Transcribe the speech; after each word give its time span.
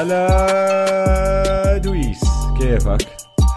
هلا 0.00 1.76
دويس 1.76 2.20
كيفك؟ 2.58 3.08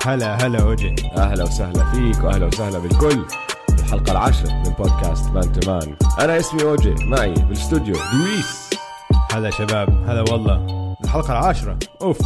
هلا 0.06 0.46
هلا 0.46 0.64
أوجي. 0.64 0.96
أهلا 1.18 1.44
وسهلا 1.44 1.92
فيك 1.92 2.24
وأهلا 2.24 2.46
وسهلا 2.46 2.80
بالكل. 2.80 3.26
الحلقة 3.80 4.12
العاشرة 4.12 4.50
من 4.50 4.74
بودكاست 4.78 5.30
Man 5.30 5.52
to 5.52 5.72
Man. 5.72 5.96
أنا 6.20 6.40
اسمي 6.40 6.64
أوجي 6.64 6.96
معي 7.06 7.34
بالاستوديو 7.34 7.96
دويس. 7.96 8.70
هلا 9.32 9.50
شباب 9.50 9.90
هلا 10.10 10.22
والله. 10.32 10.96
الحلقة 11.04 11.32
العاشرة. 11.32 11.80
أوف. 12.02 12.18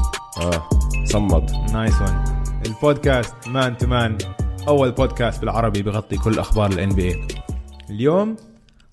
آه 0.41 0.70
صمد. 1.05 1.52
nice 1.73 2.02
one 2.02 2.23
البودكاست 2.66 3.48
Man 3.48 3.77
to 3.77 3.88
Man 3.88 4.17
أول 4.68 4.91
بودكاست 4.91 5.41
بالعربي 5.41 5.81
بغطي 5.81 6.18
كل 6.18 6.40
أخبار 6.40 6.72
ال 6.72 6.90
NBA 6.90 7.27
اليوم 7.90 8.36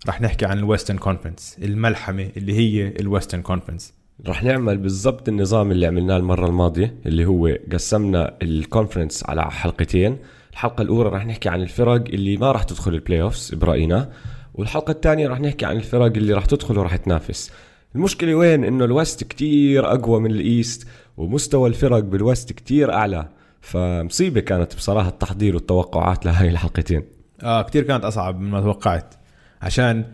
رح 0.08 0.20
نحكي 0.20 0.46
عن 0.46 0.58
ال 0.58 0.63
Western 0.63 0.98
Conference 0.98 1.56
الملحمة 1.62 2.30
اللي 2.36 2.58
هي 2.58 2.88
ال 3.00 3.06
Western 3.06 3.42
Conference. 3.42 4.03
رح 4.26 4.42
نعمل 4.42 4.78
بالضبط 4.78 5.28
النظام 5.28 5.70
اللي 5.70 5.86
عملناه 5.86 6.16
المرة 6.16 6.46
الماضية 6.46 6.94
اللي 7.06 7.26
هو 7.26 7.56
قسمنا 7.72 8.34
ال 8.42 8.50
conference 8.50 9.24
على 9.28 9.50
حلقتين. 9.50 10.18
الحلقة 10.52 10.82
الأولى 10.82 11.08
رح 11.08 11.26
نحكي 11.26 11.48
عن 11.48 11.62
الفرق 11.62 12.04
اللي 12.08 12.36
ما 12.36 12.52
رح 12.52 12.62
تدخل 12.62 12.94
ال 12.94 13.22
playoffs 13.22 13.54
برأينا 13.54 14.10
والحلقة 14.54 14.90
الثانية 14.90 15.28
رح 15.28 15.40
نحكي 15.40 15.66
عن 15.66 15.76
الفرق 15.76 16.04
اللي 16.16 16.32
رح 16.32 16.44
تدخل 16.44 16.78
ورح 16.78 16.96
تنافس. 16.96 17.52
المشكلة 17.94 18.34
وين؟ 18.34 18.64
إنه 18.64 18.84
ال 18.84 18.92
West 18.92 19.24
كتير 19.24 19.92
أقوى 19.92 20.20
من 20.20 20.30
ال 20.30 20.42
East 20.42 20.88
ومستوى 21.16 21.68
الفرق 21.68 21.98
بال 21.98 22.16
West 22.16 22.52
كتير 22.52 22.92
أعلى. 22.92 23.28
فمصيبة 23.60 24.40
كانت 24.40 24.74
بصراحة 24.74 25.08
التحضير 25.08 25.54
والتوقعات 25.54 26.26
لهاي 26.26 26.48
الحلقتين. 26.48 27.02
آه 27.42 27.62
كتير 27.62 27.82
كانت 27.82 28.04
أصعب 28.04 28.40
مما 28.40 28.60
توقعت. 28.60 29.14
عشان 29.62 30.04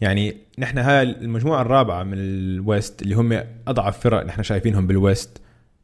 يعني 0.00 0.36
نحن 0.58 0.78
هاي 0.78 1.02
المجموعة 1.02 1.62
الرابعة 1.62 2.02
من 2.04 2.14
ال 2.18 2.35
West 2.35 3.02
اللي 3.02 3.14
هم 3.14 3.40
أضعف 3.68 4.00
فرق 4.00 4.26
نحن 4.26 4.42
شايفينهم 4.42 4.86
بال 4.86 5.01
West. 5.01 5.38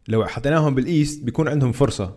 لو 0.08 0.26
حطيناهم 0.26 0.74
بال 0.74 0.91
East 0.91 1.24
بيكون 1.24 1.48
عندهم 1.48 1.72
فرصة 1.72 2.16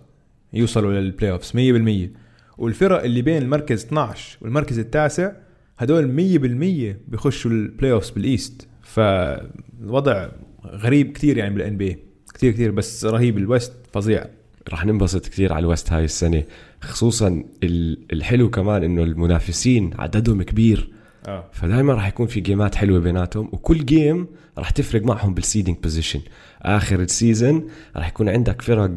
يوصلوا 0.53 0.93
لل 0.93 1.31
playoffs 1.31 1.51
100% 1.51 2.09
والفرق 2.57 3.03
اللي 3.03 3.21
بين 3.21 3.41
المركز 3.41 3.85
12 3.85 4.37
والمركز 4.41 4.79
التاسع 4.79 5.31
هدول 5.77 6.05
100% 6.07 7.09
بيخشوا 7.11 7.51
ال 7.51 7.91
playoffs 7.91 8.09
بال 8.09 8.26
East. 8.26 8.67
فالوضع 8.81 10.29
غريب 10.65 11.11
كتير 11.11 11.37
يعني 11.37 11.55
بال 11.55 11.77
NBA 11.77 11.97
كتير 12.33 12.51
كتير 12.51 12.71
بس 12.71 13.05
رهيب 13.05 13.37
ال 13.37 13.44
West 13.44 13.73
فظيع. 13.93 14.25
رح 14.73 14.85
ننبسط 14.85 15.27
كثير 15.27 15.53
على 15.53 15.59
ال 15.65 15.70
West 15.70 15.91
هاي 15.93 16.03
السنة 16.03 16.43
خصوصا 16.81 17.43
ال- 17.63 17.97
الحلو 18.13 18.49
كمان 18.49 18.83
إنه 18.83 19.03
المنافسين 19.03 19.91
عددهم 19.99 20.43
كبير. 20.43 20.89
آه. 21.27 21.43
فدائما 21.51 21.93
راح 21.93 22.07
يكون 22.07 22.27
في 22.27 22.39
game 22.39 22.68
ات 22.68 22.75
حلوة 22.75 22.99
بيناتهم 22.99 23.49
وكل 23.51 23.85
game 23.85 24.27
راح 24.57 24.69
تفرق 24.69 25.01
معهم 25.01 25.33
بال 25.33 25.43
seeding 25.43 25.77
position 25.83 26.21
آخر 26.61 26.99
ال 26.99 27.09
season 27.09 27.67
راح 27.95 28.07
يكون 28.07 28.29
عندك 28.29 28.61
فرق 28.61 28.91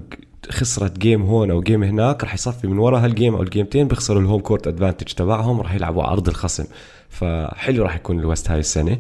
خسرت 0.50 0.98
game 0.98 1.22
هون 1.22 1.50
أو 1.50 1.60
game 1.60 1.82
هناك 1.82 2.24
راح 2.24 2.34
يصفي 2.34 2.66
من 2.66 2.78
ورا 2.78 2.98
هال 2.98 3.10
game 3.10 3.34
أو 3.34 3.42
ال 3.42 3.48
game 3.48 3.71
تين 3.71 3.88
بيخسروا 3.88 4.20
ال 4.20 4.24
home 4.24 4.40
court 4.40 4.66
advantage 4.66 5.06
تبعهم 5.06 5.60
راح 5.60 5.74
يلعبوا 5.74 6.02
على 6.02 6.12
أرض 6.12 6.28
الخصم. 6.28 6.64
فحلو 7.08 7.82
راح 7.82 7.96
يكون 7.96 8.20
ال 8.20 8.26
West 8.26 8.50
هاي 8.50 8.58
السنة. 8.58 8.98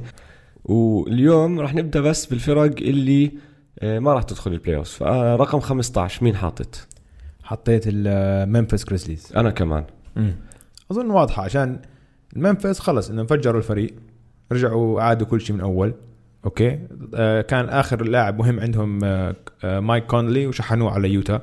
واليوم 0.64 1.60
راح 1.60 1.74
نبدأ 1.74 2.00
بس 2.00 2.26
بالفرق 2.26 2.62
اللي 2.62 3.32
آه، 3.78 3.98
ما 3.98 4.12
راح 4.12 4.22
تدخل 4.22 4.52
ال 4.52 4.76
playoff 4.76 4.88
فرقم 4.88 5.60
15 5.60 6.24
مين 6.24 6.36
حاطط؟ 6.36 6.86
حطيت 7.42 7.82
ال 7.86 7.98
Memphis 7.99 8.84
Grizzlies 8.84 9.32
أنا 9.36 9.50
كمان. 9.50 9.84
أظن 10.90 11.10
واضحة 11.10 11.42
عشان 11.42 11.78
الممفيس 12.36 12.78
خلص 12.78 13.10
انه 13.10 13.24
فجروا 13.24 13.58
الفريق 13.58 13.94
رجعوا 14.52 15.00
عادوا 15.02 15.26
كل 15.26 15.40
شيء 15.40 15.56
من 15.56 15.60
أول. 15.62 15.94
أوكي؟ 16.44 16.78
آه 17.14 17.40
كان 17.40 17.68
آخر 17.68 18.02
لاعب 18.02 18.38
مهم 18.38 18.60
عندهم 18.60 19.04
آه 19.04 19.36
آه 19.64 19.80
مايك 19.80 20.06
كونلي 20.06 20.46
وشحنوه 20.46 20.90
على 20.90 21.10
يوتا. 21.10 21.42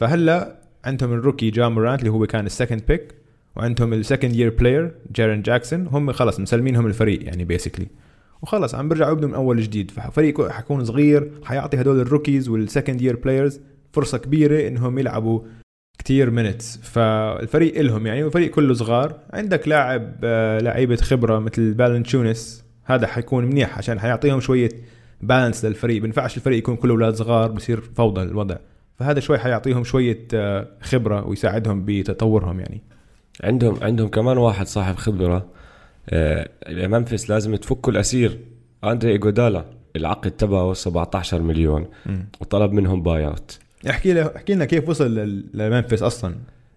فهلا 0.00 0.56
عندهم 0.84 1.12
ال 1.12 1.17
rookie 1.17 1.50
جا 1.50 1.68
مورانت 1.68 2.00
اللي 2.00 2.10
هو 2.10 2.26
كان 2.26 2.46
ال 2.46 2.51
second 2.51 2.82
pick 2.88 3.14
وعندهم 3.56 3.92
ال 3.92 3.98
second 3.98 4.36
year 4.36 4.54
player 4.58 4.94
جيرن 5.12 5.42
جاكسون 5.42 5.86
هم 5.86 6.12
خلص 6.12 6.40
مسلمينهم 6.40 6.86
الفريق 6.86 7.24
يعني 7.24 7.44
basically 7.44 7.86
وخلص 8.42 8.74
عم 8.74 8.88
برجعوا 8.88 9.12
يبنوا 9.12 9.28
من 9.28 9.34
أول 9.34 9.60
جديد. 9.60 9.90
ففريق 9.90 10.48
حيكون 10.48 10.84
صغير 10.84 11.30
حيعطي 11.44 11.80
هدول 11.80 12.00
ال 12.00 12.06
rookies 12.06 12.48
وال 12.48 12.62
second 12.62 13.02
year 13.02 13.16
players 13.16 13.60
فرصة 13.92 14.18
كبيرة 14.18 14.68
إنهم 14.68 14.98
يلعبوا 14.98 15.40
كتير 15.98 16.30
minutes 16.30 16.76
فالفريق 16.82 17.78
إلهم 17.78 18.06
يعني 18.06 18.22
والفريق 18.22 18.50
كله 18.50 18.74
صغار. 18.74 19.18
عندك 19.32 19.68
لاعب 19.68 20.12
آه، 20.24 20.58
لعيبة 20.58 20.96
خبرة 20.96 21.38
مثل 21.38 21.74
فالانشيوناس 21.74 22.64
هذا 22.84 23.06
حيكون 23.06 23.44
منيح 23.44 23.78
عشان 23.78 24.00
حيعطيهم 24.00 24.40
شوية 24.40 24.68
balance 25.20 25.64
للفريق. 25.64 26.02
بينفعش 26.02 26.36
الفريق 26.36 26.58
يكون 26.58 26.76
كله 26.76 26.92
أولاد 26.92 27.14
صغار 27.14 27.50
بصير 27.50 27.80
فوضى 27.80 28.22
الوضع. 28.22 28.56
فهذا 28.98 29.20
شوي 29.20 29.38
حيعطيهم 29.38 29.84
شوية 29.84 30.28
آه، 30.34 30.68
خبرة 30.80 31.26
ويساعدهم 31.28 31.84
بتطورهم 31.86 32.60
يعني. 32.60 32.82
عندهم 33.44 33.78
عندهم 33.82 34.08
كمان 34.08 34.38
واحد 34.38 34.66
صاحب 34.66 34.94
خبرة 34.94 35.46
آه، 36.10 36.48
ممفيس 36.68 37.30
لازم 37.30 37.56
تفكوا 37.56 37.92
الأسير. 37.92 38.38
أندري 38.84 39.12
ايجودالا 39.12 39.64
العقد 39.96 40.30
تبعه 40.30 40.72
17 40.72 41.42
مليون. 41.42 41.86
وطلب 42.40 42.72
منهم 42.72 43.02
buyout 43.02 43.58
احكي 43.90 44.12
له 44.12 44.30
احكي 44.36 44.54
لنا 44.54 44.64
كيف 44.64 44.88
وصل 44.88 45.42
لممفيس 45.54 46.02
أصلا. 46.02 46.34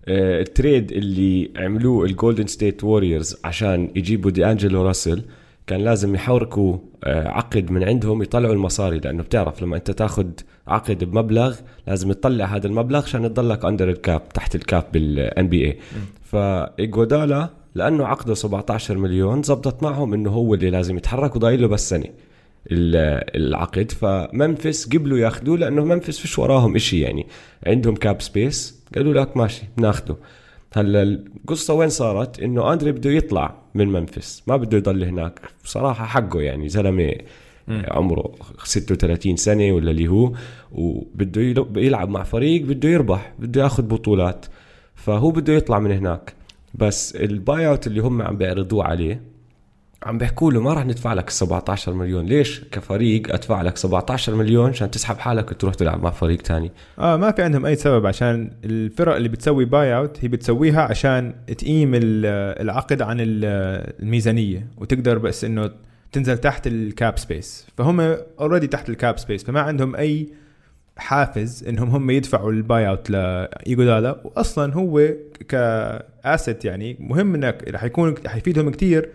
آه، 0.07 0.41
ال 0.41 0.50
trade 0.50 0.91
اللي 0.91 1.51
عملوه 1.57 2.05
ال 2.05 2.11
Golden 2.11 2.47
State 2.47 2.83
Warriors 2.83 3.37
عشان 3.43 3.89
يجيبوا 3.95 4.31
دي 4.31 4.45
انجلو 4.45 4.81
راسل 4.81 5.21
كان 5.67 5.81
لازم 5.81 6.15
يحركوا 6.15 6.77
آه، 7.03 7.27
عقد 7.27 7.71
من 7.71 7.83
عندهم 7.83 8.21
يطلعوا 8.21 8.53
المصاري 8.53 8.99
لأنه 8.99 9.23
بتعرف 9.23 9.61
لما 9.61 9.75
أنت 9.75 9.91
تاخذ 9.91 10.27
عقد 10.67 11.03
بمبلغ 11.03 11.55
لازم 11.87 12.11
تطلع 12.11 12.45
هذا 12.45 12.67
المبلغ 12.67 13.03
عشان 13.03 13.33
تضلك 13.33 13.65
under 13.65 13.89
ال 13.89 13.99
cap 13.99 14.29
تحت 14.29 14.55
ال 14.55 14.62
cap 14.62 14.83
بال 14.93 15.49
NBA 15.49 15.77
فإيجودالا 16.23 17.49
لأنه 17.75 18.05
عقده 18.05 18.33
17 18.33 18.97
مليون 18.97 19.43
زبطت 19.43 19.83
معهم 19.83 20.13
إنه 20.13 20.29
هو 20.29 20.53
اللي 20.53 20.69
لازم 20.69 20.97
يتحرك 20.97 21.35
وضايل 21.35 21.61
له 21.61 21.67
بس 21.67 21.89
سنة. 21.89 22.05
العقد 22.67 23.91
فممفيس 23.91 24.89
قبلوا 24.89 25.17
ياخذوه 25.17 25.57
لأنه 25.57 25.85
ممفيس 25.85 26.19
فيش 26.19 26.39
وراهم 26.39 26.75
إشي 26.75 26.99
يعني. 26.99 27.27
عندهم 27.67 27.95
cap 27.95 28.21
space 28.21 28.83
قالوا 28.95 29.13
لك 29.13 29.37
ماشي 29.37 29.63
بناخده. 29.77 30.15
هلأ 30.73 31.03
القصة 31.03 31.73
وين 31.73 31.89
صارت؟ 31.89 32.39
إنه 32.39 32.73
آندري 32.73 32.91
بده 32.91 33.09
يطلع 33.09 33.55
من 33.75 33.87
ممفيس 33.87 34.43
ما 34.47 34.57
بده 34.57 34.77
يضل 34.77 35.03
هناك. 35.03 35.39
بصراحة 35.63 36.05
حقه 36.05 36.41
يعني 36.41 36.69
زلمة 36.69 37.13
عمره 37.67 38.35
36 38.63 39.35
سنة 39.35 39.71
ولا 39.71 39.91
اللي 39.91 40.07
هو 40.07 40.31
وبده 40.71 41.65
يلعب 41.75 42.09
مع 42.09 42.23
فريق 42.23 42.61
بده 42.61 42.89
يربح 42.89 43.33
بده 43.39 43.63
ياخذ 43.63 43.83
بطولات. 43.83 44.45
فهو 44.95 45.31
بده 45.31 45.53
يطلع 45.53 45.79
من 45.79 45.91
هناك. 45.91 46.33
بس 46.73 47.15
ال 47.15 47.67
buyout 47.67 47.87
اللي 47.87 47.99
هم 48.01 48.21
عم 48.21 48.37
بيعرضوه 48.37 48.83
عليه 48.83 49.21
عم 50.03 50.17
بيحكوا 50.17 50.51
له 50.51 50.61
ما 50.61 50.73
راح 50.73 50.85
ندفع 50.85 51.13
لك 51.13 51.29
17 51.29 51.93
مليون. 51.93 52.25
ليش 52.25 52.61
كفريق 52.71 53.33
أدفع 53.33 53.61
لك 53.61 53.77
17 53.77 54.35
مليون 54.35 54.69
عشان 54.69 54.91
تسحب 54.91 55.17
حالك 55.17 55.51
وتروح 55.51 55.73
تلعب 55.73 56.03
مع 56.03 56.09
فريق 56.09 56.41
تاني؟ 56.41 56.71
آه 56.99 57.15
ما 57.17 57.31
في 57.31 57.41
عندهم 57.41 57.65
أي 57.65 57.75
سبب 57.75 58.05
عشان 58.05 58.51
الفرق 58.65 59.15
اللي 59.15 59.29
بتسوي 59.29 59.65
buyout 59.65 60.17
هي 60.23 60.27
بتسويها 60.27 60.81
عشان 60.81 61.33
تقيم 61.57 61.95
ال- 61.95 62.01
العقد 62.61 63.01
عن 63.01 63.17
ال- 63.19 63.45
الميزانية 64.03 64.67
وتقدر 64.77 65.17
بس 65.17 65.43
إنه 65.43 65.71
تنزل 66.11 66.37
تحت 66.37 66.67
ال 66.67 66.80
cap 66.80 67.17
space 67.17 67.67
فهم 67.77 68.15
already 68.39 68.67
تحت 68.67 68.89
ال 68.89 68.96
cap 68.96 69.17
space 69.19 69.43
فما 69.43 69.61
عندهم 69.61 69.95
أي 69.95 70.27
حافز 70.97 71.63
إنهم 71.67 71.89
هم 71.89 72.09
يدفعوا 72.09 72.51
ال 72.51 72.87
buyout 72.89 73.09
لايجودالا 73.09 74.21
واصلا 74.23 74.73
هو 74.73 75.09
ك 75.47 75.67
asset 75.67 76.65
يعني 76.65 76.97
مهم 76.99 77.35
إنك 77.35 77.63
رح 77.69 77.83
يكون 77.83 78.15
حيفيدهم 78.27 78.69
كتير 78.69 79.09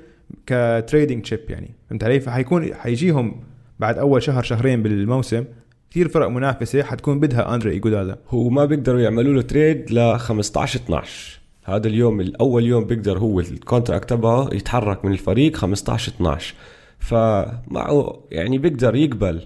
ك 0.47 0.57
trading 0.57 1.27
chip 1.27 1.41
يعني. 1.49 1.71
فهمت 1.91 2.05
علي؟ 2.05 2.21
فحيكون 2.21 2.75
حيجيهم 2.75 3.41
بعد 3.81 3.99
أول 3.99 4.23
شهر 4.23 4.43
شهرين 4.43 4.83
بالموسم 4.83 5.45
كثير 5.91 6.09
فرق 6.09 6.29
منافسة 6.29 6.83
حتكون 6.83 7.21
بدها 7.21 7.55
أندري 7.55 7.71
إيجودالا. 7.71 8.19
هو 8.29 8.49
ما 8.49 8.65
بيقدروا 8.65 9.01
يعملوا 9.01 9.35
له 9.35 9.43
trade 9.43 9.91
ل 9.93 10.19
15 10.19 10.81
12 10.81 11.41
هذا 11.65 11.87
اليوم 11.89 12.21
الأول 12.21 12.65
يوم 12.65 12.85
بيقدر 12.85 13.19
هو 13.19 13.41
ال 13.41 13.49
contract 13.49 14.11
تبعه 14.11 14.49
يتحرك 14.53 15.05
من 15.05 15.13
الفريق 15.13 15.57
15 15.57 16.13
12 16.13 16.55
فمعه 16.99 18.23
يعني 18.31 18.59
بيقدر 18.59 18.95
يقبل 18.95 19.41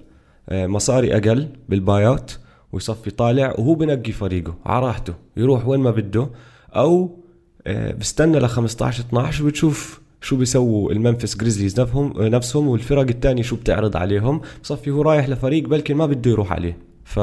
آه، 0.49 0.67
مصاري 0.67 1.17
أقل 1.17 1.49
بال 1.69 2.07
buyout 2.07 2.39
ويصفي 2.73 3.11
طالع 3.11 3.55
وهو 3.59 3.75
بنقي 3.75 4.13
فريقه 4.13 4.55
على 4.67 4.87
راحته 4.87 5.15
يروح 5.37 5.69
وين 5.69 5.81
ما 5.81 5.91
بده 5.91 6.29
أو 6.77 7.19
آه، 7.67 7.93
بستنى 7.93 8.39
ل 8.39 8.49
15 8.49 9.01
12 9.01 9.45
وبتشوف 9.45 10.01
شو 10.21 10.37
بيسووا 10.37 10.93
المنفس 10.93 11.37
جريزليز 11.37 11.81
نفسهم 11.81 12.13
نفسهم 12.17 12.69
والفرق 12.69 13.09
الثانية 13.09 13.43
شو 13.43 13.57
بتعرض 13.57 13.97
عليهم. 13.97 14.41
بصفي 14.63 14.91
هو 14.91 15.03
رايح 15.03 15.29
لفريق 15.29 15.69
بلكن 15.69 15.95
ما 15.97 16.07
بده 16.07 16.31
يروح 16.31 16.53
عليه. 16.53 16.79
ف 17.05 17.19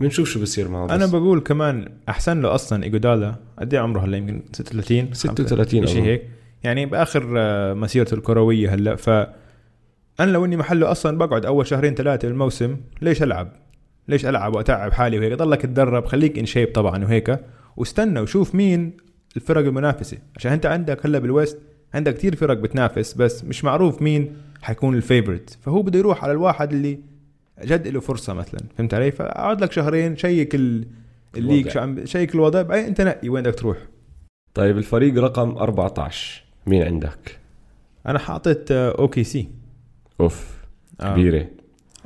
بنشوف 0.00 0.28
شو 0.28 0.40
بصير 0.40 0.68
معه 0.68 0.86
بس. 0.86 0.92
أنا 0.92 1.06
بقول 1.06 1.40
كمان 1.40 1.88
أحسن 2.08 2.40
له 2.40 2.54
أصلا 2.54 2.84
إيجودالا. 2.84 3.34
قد 3.58 3.74
إيه 3.74 3.80
عمره 3.80 4.00
هلا؟ 4.00 4.16
يمكن 4.16 4.42
36 4.52 5.12
36 5.12 5.86
شيء. 5.86 6.02
هيك. 6.02 6.22
يعني 6.62 6.86
بآخر 6.86 7.34
آه، 7.36 7.74
مسيرته 7.74 8.14
الكروية 8.14 8.74
هلا. 8.74 8.96
ف 8.96 9.08
أنا 10.20 10.30
لو 10.30 10.44
إني 10.44 10.56
محله 10.56 10.90
أصلا 10.90 11.18
بقعد 11.18 11.46
أول 11.46 11.66
شهرين 11.66 11.94
ثلاثة 11.94 12.28
بالموسم 12.28 12.76
ليش 13.02 13.22
ألعب؟ 13.22 13.52
ليش 14.08 14.26
ألعب 14.26 14.56
وأتعب 14.56 14.92
حالي 14.92 15.18
وهيك؟ 15.18 15.32
ضلك 15.32 15.62
تدرب 15.62 16.06
خليك 16.06 16.38
in 16.38 16.46
shape 16.46 16.72
طبعا 16.72 17.04
وهيك. 17.04 17.38
واستنى 17.76 18.20
وشوف 18.20 18.54
مين 18.54 18.96
الفرق 19.36 19.66
المنافسة. 19.66 20.18
عشان 20.36 20.52
أنت 20.52 20.66
عندك 20.66 21.06
هلا 21.06 21.18
بال 21.18 21.31
West 21.31 21.58
عندك 21.94 22.14
كثير 22.14 22.36
فرق 22.36 22.56
بتنافس 22.56 23.14
بس 23.14 23.44
مش 23.44 23.64
معروف 23.64 24.02
مين 24.02 24.36
حيكون 24.62 24.94
ال 24.94 25.01
favorite 25.01 25.58
فهو 25.62 25.82
بده 25.82 25.98
يروح 25.98 26.24
على 26.24 26.32
الواحد 26.32 26.72
اللي 26.72 26.98
جد 27.64 27.88
له 27.88 28.00
فرصة 28.00 28.32
مثلا 28.34 28.60
فهمت 28.78 28.94
علي 28.94 29.10
فاقعد 29.10 29.60
لك 29.62 29.72
شهرين 29.72 30.16
check 30.16 30.54
ال- 30.54 30.86
ال 31.36 31.39
league 31.39 31.58
الوضع. 31.60 31.70
شو 31.70 31.80
عم 31.80 32.06
check 32.06 32.34
الوضع 32.34 32.62
بعدين 32.62 32.84
انت 32.84 33.00
نقي 33.00 33.28
وين 33.28 33.42
بدك 33.44 33.54
تروح 33.54 33.78
طيب 34.54 34.78
الفريق 34.78 35.18
رقم 35.18 35.50
14 35.56 36.42
مين 36.66 36.82
عندك؟ 36.82 37.38
أنا 38.06 38.18
حاطط 38.18 38.72
OKC 38.72 39.48
أوف 40.20 40.54
آه. 41.00 41.12
كبيرة 41.12 41.46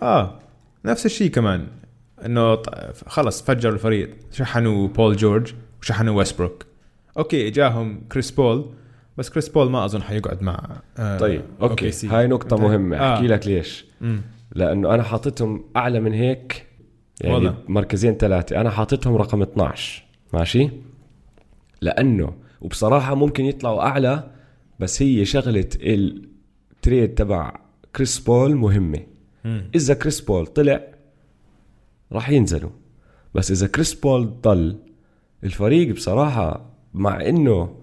آه 0.02 0.38
نفس 0.84 1.06
الشيء 1.06 1.30
كمان 1.30 1.66
إنه 2.26 2.62
خلص 3.06 3.42
فجروا 3.42 3.74
الفريق 3.74 4.10
شحنوا 4.32 4.88
بول 4.88 5.16
جورج 5.16 5.52
وشحنوا 5.82 6.18
ويستبروك 6.18 6.66
okay 7.18 7.50
جاهم 7.50 8.00
كريس 8.12 8.30
بول 8.30 8.70
بس 9.18 9.30
كريس 9.30 9.48
بول 9.48 9.70
ما 9.70 9.84
أظن 9.84 10.02
حيقعد 10.02 10.42
مع 10.42 10.80
آه 10.98 11.18
طيب 11.18 11.42
OKC. 11.62 12.08
هاي 12.08 12.26
نقطة؟ 12.26 12.56
مهمة 12.56 12.96
آه. 12.96 13.14
احكي 13.14 13.26
لك 13.26 13.46
ليش 13.46 13.84
مم. 14.00 14.20
لأنه 14.54 14.94
أنا 14.94 15.02
حاططهم 15.02 15.64
أعلى 15.76 16.00
من 16.00 16.12
هيك 16.12 16.66
يعني 17.20 17.34
والله. 17.34 17.54
مركزين 17.68 18.14
ثلاثة 18.14 18.60
أنا 18.60 18.70
حاططهم 18.70 19.16
رقم 19.16 19.42
12 19.42 20.04
ماشي 20.32 20.70
لأنه 21.80 22.32
وبصراحة 22.60 23.14
ممكن 23.14 23.44
يطلعوا 23.44 23.82
أعلى 23.82 24.30
بس 24.80 25.02
هي 25.02 25.24
شغلة 25.24 25.68
ال 25.82 26.04
trade 26.04 27.14
تبع 27.14 27.52
كريس 27.96 28.18
بول 28.18 28.54
مهمة 28.56 29.00
مم. 29.44 29.70
إذا 29.74 29.94
كريس 29.94 30.20
بول 30.20 30.46
طلع 30.46 30.80
راح 32.12 32.30
ينزلوا 32.30 32.70
بس 33.34 33.50
إذا 33.50 33.66
كريس 33.66 33.94
بول 33.94 34.40
ضل 34.40 34.76
الفريق 35.44 35.94
بصراحة 35.94 36.70
مع 36.94 37.20
إنه 37.28 37.76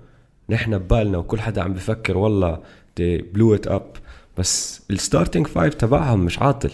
نحن 0.52 0.78
ببالنا 0.78 1.18
وكل 1.18 1.40
حدا 1.40 1.62
عم 1.62 1.74
بفكر 1.74 2.18
والله 2.18 2.60
blow 3.00 3.56
it 3.56 3.68
up 3.68 3.92
بس 4.38 4.82
ال 4.92 4.98
starting 4.98 5.48
five 5.48 5.74
تبعهم 5.74 6.26
مش 6.26 6.40
عاطل 6.40 6.72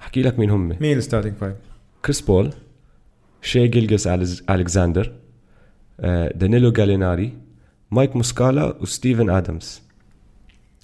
احكي 0.00 0.22
لك 0.22 0.38
مين 0.38 0.50
هم 0.50 0.76
مين 0.80 0.96
ال 0.98 1.02
starting 1.02 1.34
five؟ 1.34 1.54
كريس 2.04 2.20
بول 2.20 2.50
شي 3.42 3.68
جيلجس 3.68 4.06
الكساندر 4.50 5.12
آه، 6.00 6.32
دانيلو 6.32 6.72
جاليناري 6.72 7.32
مايك 7.90 8.16
موسكالا 8.16 8.76
وستيفن 8.80 9.30
ادمز 9.30 9.82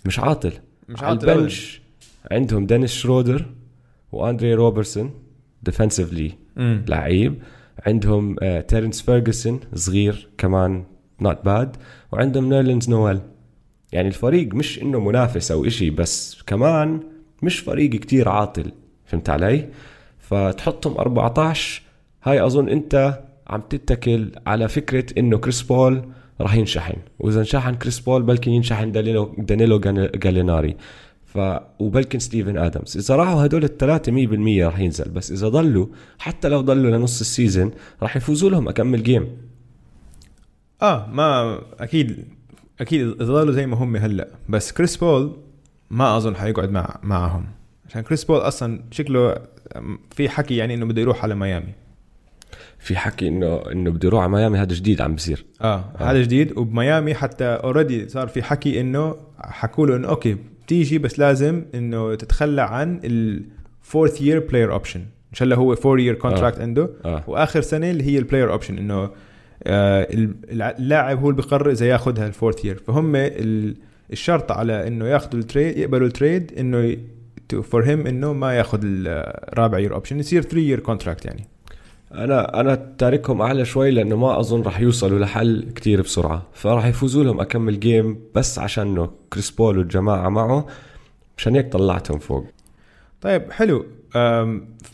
مش 0.04 0.18
عاطل 0.18 0.52
مش 0.88 1.02
على 1.02 1.08
عاطل 1.08 1.28
أبداً. 1.28 1.32
ال 1.40 1.47
bench 1.47 1.82
عندهم 2.30 2.66
دينيس 2.66 2.92
شرودر 2.92 3.46
واندري 4.12 4.54
روبرتسون 4.54 5.10
مم. 6.56 6.84
لعيب 6.88 7.42
عندهم 7.86 8.36
آه 8.42 8.60
تيرنس 8.60 9.02
فيرجسون 9.02 9.60
صغير 9.74 10.28
كمان 10.38 10.84
not 11.22 11.44
bad 11.44 11.76
وعندهم 12.12 12.48
نيرلينز 12.48 12.90
نويل. 12.90 13.20
يعني 13.92 14.08
الفريق 14.08 14.54
مش 14.54 14.82
إنه 14.82 15.00
منافس 15.00 15.50
أو 15.50 15.66
إشي 15.66 15.90
بس 15.90 16.42
كمان 16.46 17.00
مش 17.42 17.58
فريق 17.58 17.90
كتير 17.90 18.28
عاطل. 18.28 18.72
فهمت 19.04 19.30
علي؟ 19.30 19.68
فتحطهم 20.18 20.98
14 20.98 21.82
هاي 22.22 22.46
أظن 22.46 22.68
أنت 22.68 23.22
عم 23.46 23.60
تتكل 23.60 24.32
على 24.46 24.68
فكرة 24.68 25.18
إنه 25.18 25.38
كريس 25.38 25.62
بول 25.62 26.02
راح 26.40 26.54
ينشحن. 26.54 26.96
وإذا 27.18 27.40
انشحن 27.40 27.74
كريس 27.74 28.00
بول 28.00 28.22
بلكن 28.22 28.50
ينشحن 28.50 28.92
دانيلو 28.92 29.34
دانيلو 29.38 29.78
جاليناري. 30.14 30.76
ف 31.24 31.38
وبلكن 31.78 32.18
ستيفن 32.18 32.56
آدمز. 32.56 32.96
إذا 32.96 33.16
راحوا 33.16 33.46
هدول 33.46 33.64
الثلاثة 33.64 34.12
100% 34.12 34.64
راح 34.64 34.78
ينزل. 34.78 35.10
بس 35.10 35.32
إذا 35.32 35.48
ضلوا 35.48 35.86
حتى 36.18 36.48
لو 36.48 36.60
ضلوا 36.60 36.96
لنص 36.96 37.20
ال 37.20 37.27
season 37.27 37.70
راح 38.02 38.16
يفوزوا 38.16 38.50
لهم 38.50 38.68
أكمل 38.68 39.02
game 39.02 39.28
آه 40.82 41.08
ما 41.12 41.58
أكيد 41.80 42.24
أكيد 42.80 43.22
ظلوا 43.22 43.52
زي 43.52 43.66
ما 43.66 43.76
هم 43.76 43.96
هلأ. 43.96 44.28
بس 44.48 44.72
كريس 44.72 44.96
بول 44.96 45.36
ما 45.90 46.16
أظن 46.16 46.36
حيقعد 46.36 46.70
مع 46.70 46.98
معهم. 47.02 47.46
عشان 47.88 48.00
كريس 48.02 48.24
بول 48.24 48.38
أصلا 48.38 48.80
شكله 48.90 49.36
في 50.10 50.28
حكي 50.28 50.56
يعني 50.56 50.74
إنه 50.74 50.86
بده 50.86 51.00
يروح 51.00 51.22
على 51.22 51.34
ميامي. 51.34 51.72
في 52.78 52.96
حكي 52.96 53.28
إنه 53.28 53.62
إنه 53.72 53.90
بده 53.90 54.06
يروح 54.08 54.22
على 54.22 54.32
ميامي 54.32 54.58
هذا 54.58 54.74
جديد 54.74 55.00
عم 55.00 55.14
بصير 55.14 55.44
آه, 55.60 55.84
آه. 56.00 56.10
هذا 56.10 56.22
جديد. 56.22 56.58
وبميامي 56.58 57.14
حتى 57.14 57.44
already 57.44 58.08
صار 58.08 58.28
في 58.28 58.42
حكي 58.42 58.80
إنه 58.80 59.16
حكوا 59.38 59.86
له 59.86 59.96
إنه 59.96 60.08
okay 60.08 60.36
بتيجي 60.64 60.98
بس 60.98 61.18
لازم 61.18 61.64
إنه 61.74 62.14
تتخلى 62.14 62.62
عن 62.62 63.00
ال 63.04 63.21
fourth 63.21 64.22
year 64.22 64.38
player 64.40 64.72
option 64.72 65.00
إن 65.00 65.34
شاء 65.36 65.44
الله 65.44 65.56
هو 65.56 65.74
four 65.74 66.00
year 66.00 66.14
contract 66.14 66.60
عنده. 66.60 66.90
آه. 67.04 67.24
وآخر 67.26 67.60
سنة 67.60 67.90
اللي 67.90 68.04
هي 68.04 68.18
ال 68.18 68.23
player 68.23 68.52
option 68.52 68.78
إنه 68.78 68.94
آه، 68.94 69.10
اللاعب 69.66 71.18
هو 71.18 71.30
اللي 71.30 71.42
بيقرر 71.42 71.70
إذا 71.70 71.86
ياخذها 71.86 72.26
ال 72.26 72.32
fourth 72.32 72.64
year 72.64 72.82
فهم 72.86 73.16
ال- 73.16 73.76
الشرط 74.12 74.52
على 74.52 74.86
إنه 74.86 75.06
ياخذوا 75.08 75.40
ال 75.40 75.46
trade 75.46 75.76
يقبلوا 75.78 76.06
ال 76.06 76.14
trade 76.14 76.52
إنه 76.58 76.96
for 77.62 77.84
him 77.84 78.06
إنه 78.06 78.32
ما 78.32 78.52
ياخذ 78.54 78.80
الرابع 78.84 79.78
year 79.78 79.94
option 79.94 80.18
يصير 80.20 80.42
3 80.42 80.58
year 80.58 80.80
contract 80.80 81.24
يعني. 81.24 81.46
أنا 82.14 82.60
أنا 82.60 82.74
تاركهم 82.98 83.42
أعلى 83.42 83.64
شوي 83.64 83.90
لأنه 83.90 84.16
ما 84.16 84.40
أظن 84.40 84.62
راح 84.62 84.80
يوصلوا 84.80 85.18
لحل 85.18 85.66
كتير 85.74 86.02
بسرعة. 86.02 86.42
فراح 86.52 86.86
يفوزوا 86.86 87.24
لهم 87.24 87.40
أكمل 87.40 87.80
game 87.80 88.18
بس 88.34 88.58
عشانه 88.58 89.10
كريس 89.32 89.50
بول 89.50 89.78
والجماعة 89.78 90.28
معه 90.28 90.66
مشان 91.38 91.54
هيك 91.54 91.72
طلعتهم 91.72 92.18
فوق. 92.18 92.46
طيب 93.20 93.52
حلو. 93.52 93.86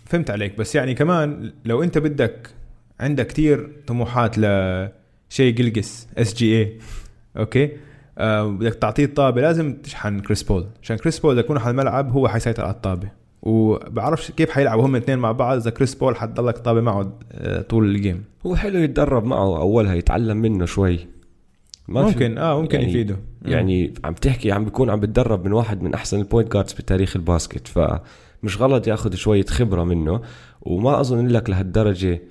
فهمت 0.06 0.30
عليك. 0.30 0.58
بس 0.58 0.74
يعني 0.74 0.94
كمان 0.94 1.52
لو 1.64 1.82
أنت 1.82 1.98
بدك 1.98 2.50
عندك 3.00 3.26
كتير 3.26 3.70
طموحات 3.86 4.38
لشي 4.38 5.54
جلجس 5.54 6.08
SGA 6.18 6.58
okay؟ 6.60 7.70
أه، 8.18 8.46
بدك 8.46 8.74
تعطيه 8.74 9.04
الطابة 9.04 9.40
لازم 9.40 9.74
تشحن 9.74 10.20
كريس 10.20 10.42
بول. 10.42 10.66
عشان 10.82 10.96
كريس 10.96 11.18
بول 11.18 11.32
اذا 11.32 11.40
يكون 11.40 11.58
على 11.58 11.70
الملعب 11.70 12.12
هو 12.12 12.28
حيسيطر 12.28 12.62
على 12.64 12.74
الطابة. 12.74 13.08
وبعرفش 13.42 14.30
كيف 14.30 14.50
حيلعبوا 14.50 14.86
هم 14.86 14.96
الاثنين 14.96 15.18
مع 15.18 15.32
بعض 15.32 15.56
إذا 15.56 15.70
كريس 15.70 15.94
بول 15.94 16.16
حتضلك 16.16 16.58
طابة 16.58 16.80
معه 16.80 17.18
أه، 17.32 17.60
طول 17.62 17.84
ال 17.94 18.00
game 18.00 18.24
هو 18.46 18.56
حلو 18.56 18.78
يتدرب 18.78 19.24
معه 19.24 19.58
أولها 19.60 19.94
يتعلم 19.94 20.36
منه 20.36 20.64
شوي. 20.66 20.98
ما 21.88 22.00
في- 22.00 22.06
ممكن 22.06 22.38
آه 22.38 22.60
ممكن 22.60 22.78
يعني- 22.80 22.90
يفيده. 22.90 23.16
يعني 23.42 23.94
عم 24.04 24.14
تحكي 24.14 24.52
عم 24.52 24.64
بيكون 24.64 24.90
عم 24.90 25.00
بتدرب 25.00 25.44
من 25.44 25.52
واحد 25.52 25.82
من 25.82 25.94
أحسن 25.94 26.18
ال 26.20 26.25
point 26.25 26.52
guards 26.52 26.72
بتاريخ 26.72 27.16
ال 27.16 27.23
basket. 27.23 27.68
فمش 27.68 28.60
غلط 28.62 28.86
ياخذ 28.86 29.14
شوية 29.14 29.44
خبرة 29.44 29.84
منه. 29.84 30.20
وما 30.62 31.00
أظن 31.00 31.26
لك 31.26 31.50
لهالدرجة 31.50 32.22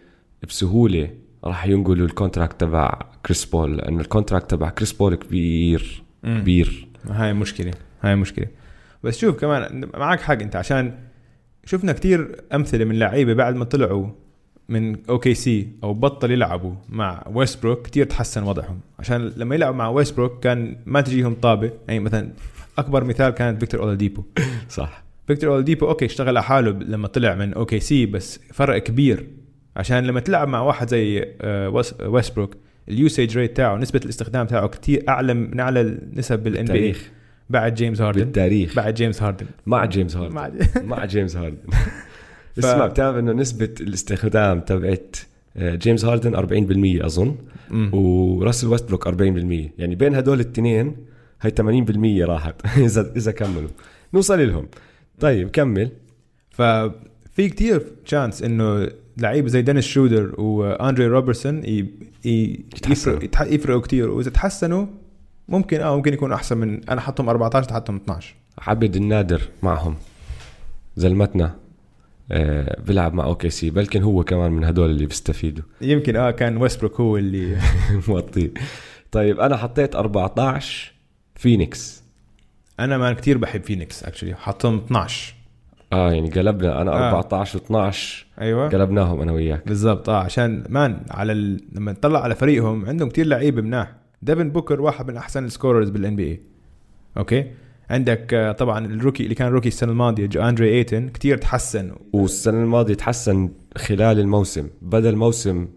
بسهولة 0.43 1.09
راح 1.43 1.65
ينقلوا 1.67 2.05
ال 2.07 2.13
contract 2.13 2.59
تبع 2.61 2.99
كريس 3.25 3.45
بول 3.45 3.77
لأنه 3.77 4.01
ال 4.01 4.07
contract 4.07 4.51
تبع 4.51 4.69
كريس 4.69 4.93
بول 4.93 5.15
كبير 5.15 6.03
مم. 6.23 6.39
كبير. 6.39 6.87
هاي 7.09 7.33
مشكلة 7.33 7.71
هاي 8.01 8.15
مشكلة. 8.15 8.47
بس 9.03 9.17
شوف 9.17 9.39
كمان 9.39 9.89
معك 9.97 10.21
حق 10.21 10.41
أنت 10.41 10.55
عشان 10.55 10.93
شفنا 11.65 11.93
كتير 11.93 12.41
أمثلة 12.53 12.85
من 12.85 12.99
لعيبة 12.99 13.33
بعد 13.33 13.55
ما 13.55 13.65
طلعوا 13.65 14.07
من 14.69 14.97
OKC 15.09 15.67
أو 15.83 15.93
بطل 15.93 16.31
يلعبوا 16.31 16.73
مع 16.89 17.23
ويستبروك 17.33 17.81
كتير 17.87 18.05
تحسن 18.05 18.43
وضعهم. 18.43 18.79
عشان 18.99 19.33
لما 19.37 19.55
يلعبوا 19.55 19.77
مع 19.77 19.89
ويستبروك 19.89 20.39
كان 20.43 20.77
ما 20.85 21.01
تجيهم 21.01 21.33
طابة. 21.35 21.71
يعني 21.87 21.99
مثلا 21.99 22.29
أكبر 22.77 23.03
مثال 23.03 23.29
كانت 23.29 23.59
فيكتور 23.59 23.81
أولاديبو. 23.81 24.23
صح. 24.69 25.03
فيكتور 25.27 25.49
أولاديبو 25.49 25.87
okay 25.87 26.05
اشتغل 26.05 26.27
على 26.27 26.43
حاله 26.43 26.71
لما 26.71 27.07
طلع 27.07 27.35
من 27.35 27.53
OKC 27.53 28.05
بس 28.05 28.39
فرق 28.53 28.77
كبير. 28.77 29.27
عشان 29.77 30.03
لما 30.03 30.19
تلعب 30.19 30.47
مع 30.47 30.61
واحد 30.61 30.89
زي 30.89 31.25
ويس- 31.45 32.01
ويستبروك 32.01 32.55
ال 32.89 32.97
usage 32.97 33.37
rate 33.37 33.57
تاعه 33.57 33.75
نسبة 33.77 34.01
الاستخدام 34.05 34.47
تاعه 34.47 34.67
كتير 34.67 35.03
أعلى 35.09 35.33
من 35.33 35.59
أعلى 35.59 35.81
النسب 35.81 36.39
بال 36.43 36.65
NB 36.65 36.95
بعد 37.49 37.73
جيمس 37.75 38.01
هاردن 38.01 38.23
بالتاريخ. 38.23 38.75
بعد 38.75 38.93
جيمس 38.93 39.23
هاردن 39.23 39.45
مع 39.65 39.85
جيمس 39.85 40.15
هاردن 40.17 40.35
مع 40.35 40.51
مع 40.97 41.05
جيمس 41.05 41.35
هاردن 41.37 41.57
اسمع 42.59 42.87
بتعرف 42.87 43.17
إنه 43.17 43.31
نسبة 43.33 43.69
الاستخدام 43.81 44.59
تبعت 44.59 45.15
جيمس 45.57 46.05
هاردن 46.05 46.35
40% 47.01 47.05
أظن 47.05 47.35
مم. 47.71 47.89
وراسل 47.93 48.67
ويستبروك 48.67 49.07
40% 49.07 49.11
يعني 49.79 49.95
بين 49.95 50.15
هدول 50.15 50.35
الاثنين 50.41 50.95
هي 51.41 51.51
80% 51.51 52.27
راحت. 52.27 52.55
إذا 52.77 53.11
إذا 53.15 53.31
كملوا. 53.31 53.69
نوصل 54.13 54.47
لهم. 54.47 54.67
طيب 55.19 55.49
كمل. 55.49 55.89
ففي 56.49 57.49
كتير 57.49 57.81
chance 58.05 58.43
إنه 58.43 58.87
لعيبه 59.17 59.47
زي 59.47 59.61
دينيس 59.61 59.85
شرودر 59.85 60.41
وأندري 60.41 61.07
روبرتسون 61.07 61.63
يفرقوا 63.41 63.81
كتير. 63.81 64.09
وإذا 64.09 64.29
تحسنوا 64.29 64.85
ممكن 65.47 65.81
آه 65.81 65.95
ممكن 65.95 66.13
يكونوا 66.13 66.35
أحسن 66.35 66.57
من 66.57 66.89
أنا 66.89 67.01
حطهم 67.01 67.29
14 67.29 67.69
تحطهم 67.69 67.95
12 67.95 68.35
عبد 68.59 68.95
النادر 68.95 69.41
معهم. 69.63 69.95
زلمتنا 70.95 71.55
آه 72.31 72.81
بيلعب 72.81 73.13
مع 73.13 73.23
OKC 73.23 73.69
بلكن 73.69 74.03
هو 74.03 74.23
كمان 74.23 74.51
من 74.51 74.63
هدول 74.63 74.89
اللي 74.89 75.05
بيستفيدوا. 75.05 75.63
يمكن 75.81 76.15
آه 76.15 76.31
كان 76.31 76.57
ويستبروك 76.57 76.99
هو 77.01 77.17
اللي 77.17 77.57
موطيه 78.07 78.51
طيب 79.11 79.39
أنا 79.39 79.57
حطيت 79.57 79.95
14 79.95 80.91
فينيكس. 81.35 82.03
أنا 82.79 82.97
man 82.97 83.13
كثير 83.15 83.37
بحب 83.37 83.63
فينيكس 83.63 84.03
actually 84.03 84.35
حاطهم 84.35 84.77
12 84.77 85.33
آه 85.93 86.11
يعني 86.11 86.29
قلبنا 86.29 86.81
أنا 86.81 86.91
آه. 86.91 87.09
14 87.09 87.59
و12 87.59 87.95
أيوه. 88.41 88.69
قلبناهم 88.69 89.21
أنا 89.21 89.31
وياك. 89.31 89.67
بالضبط. 89.67 90.09
آه 90.09 90.17
عشان 90.17 90.63
man 90.69 91.01
على 91.11 91.31
ال... 91.31 91.61
لما 91.73 91.91
نطلع 91.91 92.23
على 92.23 92.35
فريقهم 92.35 92.85
عندهم 92.85 93.09
كتير 93.09 93.25
لعيبة 93.25 93.61
مناح. 93.61 93.93
ديفن 94.21 94.49
بوكر 94.49 94.81
واحد 94.81 95.07
من 95.11 95.17
أحسن 95.17 95.45
ال 95.45 95.89
scorers 95.89 96.15
بال 96.15 96.23
NBA 96.23 96.41
okay؟ 97.17 97.45
عندك 97.89 98.33
آه، 98.33 98.51
طبعا 98.51 98.85
ال 98.85 98.91
rookie 98.91 99.23
اللي 99.23 99.35
كان 99.35 99.47
rookie 99.47 99.67
السنة 99.67 99.91
الماضية 99.91 100.25
جو 100.25 100.41
أندري 100.41 100.69
إيتن 100.69 101.09
كتير 101.09 101.37
تحسن. 101.37 101.91
والسنة 102.13 102.63
الماضية 102.63 102.93
تحسن 102.93 103.49
خلال 103.77 104.19
الموسم. 104.19 104.67
بدا 104.81 105.09
الموسم 105.09 105.67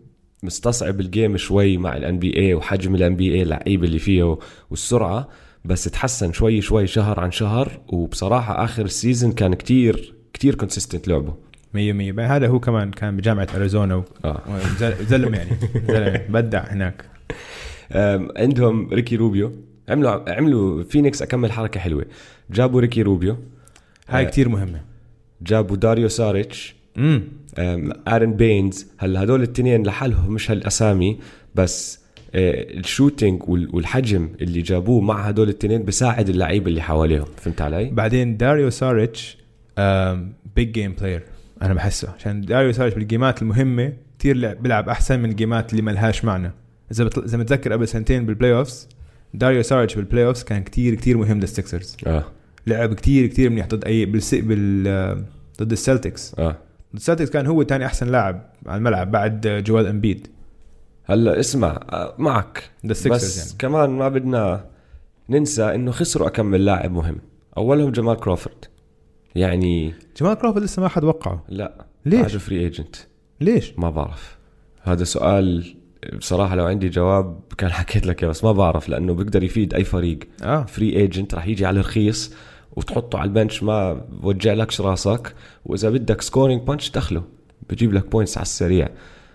مستصعب 0.43 1.01
ال 1.01 1.08
game 1.08 1.37
شوي 1.37 1.77
مع 1.77 1.97
ال 1.97 2.19
NBA 2.19 2.55
وحجم 2.55 2.95
ال 2.95 3.17
NBA 3.17 3.43
اللعيبة 3.43 3.87
اللي 3.87 3.99
فيه 3.99 4.39
والسرعة 4.71 5.29
بس 5.65 5.85
تحسن 5.85 6.33
شوي 6.33 6.61
شوي 6.61 6.87
شهر 6.87 7.21
عن 7.21 7.31
شهر 7.31 7.81
وبصراحة 7.89 8.65
آخر 8.65 8.85
ال 8.85 8.92
season 8.92 9.33
كان 9.33 9.55
كتير 9.55 10.15
كتير 10.33 10.55
consistent 10.55 11.09
لعبه. 11.09 11.35
100 11.75 11.93
100 11.93 12.37
هذا 12.37 12.47
هو 12.49 12.61
كمان 12.61 12.91
كان 12.91 13.17
بجامعة 13.17 13.49
أريزونا 13.57 13.95
و- 13.95 14.05
وزل- 14.25 15.05
زلمه 15.07 15.37
يعني. 15.39 15.51
زلمه 15.89 16.19
بدع 16.41 16.65
هناك. 16.73 17.05
عندهم 18.37 18.89
ريكي 18.93 19.17
روبيو. 19.17 19.53
عملوا 19.89 20.31
عملوا 20.33 20.83
فينيكس 20.85 21.23
أكمل 21.23 21.53
حركة 21.53 21.81
حلوة. 21.81 22.05
جابوا 22.51 22.81
ريكي 22.81 23.03
روبيو. 23.03 23.37
هاي 24.09 24.27
آه. 24.27 24.29
كتير 24.31 24.49
مهمة. 24.49 24.81
جابوا 25.43 25.77
داريو 25.77 26.09
ساريتش. 26.09 26.75
امم 26.97 27.23
آرن 28.09 28.33
بينز. 28.33 28.87
هلا 28.99 29.23
هدول 29.23 29.39
الاثنين 29.43 29.83
لحالهم 29.87 30.33
مش 30.33 30.51
هالأسامي 30.51 31.19
بس 31.55 31.95
آه، 31.95 32.01
ال 32.35 32.48
shooting 32.48 33.49
وال- 33.49 33.69
والحجم 33.75 34.29
اللي 34.41 34.63
جابوه 34.63 35.01
مع 35.01 35.21
هدول 35.21 35.49
الاثنين 35.49 35.85
بساعد 35.85 36.29
اللعيبه 36.29 36.67
اللي 36.67 36.83
حواليهم 36.83 37.27
فهمت 37.37 37.61
علي؟ 37.61 37.85
بعدين 37.91 38.37
داريو 38.37 38.71
ساريتش 38.71 39.39
big 40.57 40.73
game 40.73 40.93
player 40.93 41.23
أنا 41.63 41.75
بحسه 41.75 42.09
عشان 42.19 42.41
داريو 42.41 42.73
ساريتش 42.73 42.97
بالجيمات 42.97 43.43
المهمة 43.43 43.93
كثير 44.19 44.37
لعب 44.37 44.63
بيلعب 44.63 44.89
أحسن 44.89 45.21
من 45.21 45.31
الجيمات 45.31 45.71
اللي 45.71 45.83
ما 45.83 45.91
لهاش 45.91 46.25
معنى. 46.25 46.53
إذا 46.93 47.05
بتل... 47.05 47.25
إذا 47.25 47.39
متذكر 47.39 47.73
قبل 47.73 47.89
سنتين 47.89 48.27
بال 48.27 48.53
playoffs 48.53 48.89
داريو 49.35 49.63
ساريتش 49.63 49.95
بال 49.95 50.27
playoffs 50.27 50.43
كان 50.43 50.65
كثير 50.65 50.95
كثير 50.95 51.17
مهم 51.19 51.41
للسكسرز 51.41 51.97
آه. 52.07 52.25
لعب 52.67 52.95
كثير 52.95 53.27
كثير 53.27 53.51
منيح 53.51 53.67
ضد 53.67 53.85
اي 53.85 54.05
بالس... 54.05 54.35
بال 54.35 55.25
ضد 55.63 55.73
السلتكس. 55.73 56.35
آه. 56.39 56.57
السلتكس 56.95 57.31
كان 57.31 57.47
هو 57.47 57.65
ثاني 57.65 57.87
أحسن 57.87 58.09
لاعب 58.09 58.43
على 58.67 58.79
الملعب 58.79 59.11
بعد 59.11 59.63
جوال 59.67 59.87
إمبيد. 59.87 60.27
هلا 61.11 61.41
اسمع 61.41 61.81
آه، 61.91 62.15
معك. 62.19 62.71
بس 62.85 63.07
يعني. 63.07 63.59
كمان 63.59 63.91
ما 63.91 64.09
بدنا 64.09 64.65
ننسى 65.31 65.75
إنه 65.75 65.91
خسروا 65.91 66.29
أكمل 66.29 66.65
لاعب 66.65 66.93
مهم. 66.93 67.19
أولهم 67.57 67.91
جمال 67.93 68.17
كروفورد 68.17 68.65
يعني 69.35 69.95
جمال 70.21 70.35
كروفورد 70.35 70.65
لسه 70.65 70.83
ما 70.83 70.89
حد 70.89 71.05
وقعه. 71.05 71.45
لا 71.49 71.85
ليش؟ 72.07 72.37
free 72.37 72.61
agent 72.61 72.97
ليش؟ 73.41 73.73
ما 73.79 73.91
بعرف. 73.91 74.39
هذا 74.83 75.05
سؤال 75.05 75.75
بصراحة 76.19 76.57
لو 76.57 76.67
عندي 76.67 76.89
جواب 76.89 77.41
كان 77.59 77.71
حكيت 77.73 78.07
لك 78.07 78.25
بس 78.25 78.45
ما 78.45 78.53
بعرف 78.53 78.89
لأنه 78.89 79.15
بيقدر 79.15 79.43
يفيد 79.43 79.75
أي 79.75 79.85
فريق. 79.85 80.19
آه. 80.43 80.65
free 80.65 80.97
agent 80.97 81.35
راح 81.35 81.47
يجي 81.47 81.67
على 81.67 81.81
الرخيص 81.81 82.35
وتحطه 82.77 83.19
على 83.19 83.29
ال 83.29 83.35
bench 83.35 83.63
ما 83.63 83.93
بوجع 83.93 84.53
لكش 84.53 84.81
راسك. 84.81 85.35
وإذا 85.65 85.91
بدك 85.91 86.21
scoring 86.23 86.63
punch 86.63 86.91
دخله 86.91 87.23
بجيب 87.71 87.93
لك 87.95 88.11
points 88.11 88.39
على 88.39 88.43
السريع. 88.45 88.89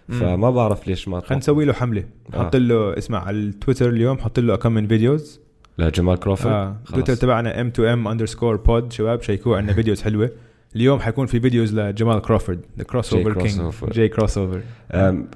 فما 0.10 0.52
بعرف 0.52 0.88
ليش 0.88 1.08
ما 1.08 1.20
خلينا 1.20 1.38
نسوي 1.38 1.66
له 1.66 1.74
حملة. 1.74 2.04
آه. 2.34 2.38
حط 2.46 2.56
له 2.56 2.98
اسمع 2.98 3.20
على 3.28 3.38
التويتر 3.38 3.90
اليوم 3.90 4.18
حط 4.18 4.40
له 4.40 4.56
كم 4.56 4.72
من 4.72 4.88
فيديوز 4.88 5.40
لجمال 5.78 6.16
كروفورد 6.20 6.54
آه. 6.54 6.78
تويتر 6.94 7.16
تبعنا 7.16 7.62
M2M 7.62 7.70
underscore 7.70 8.56
pod 8.56 8.94
شباب 8.94 9.22
شيكوا 9.22 9.58
عندنا 9.58 9.74
videos 9.80 10.01
حلوة. 10.02 10.30
اليوم 10.76 11.00
حيكون 11.00 11.26
في 11.26 11.40
videos 11.39 11.74
لجمال 11.80 12.20
كروفورد 12.22 12.60
the 12.77 12.84
crossover 12.84 13.34
king. 13.34 13.62
J 13.94 14.08
Crossover 14.10 14.62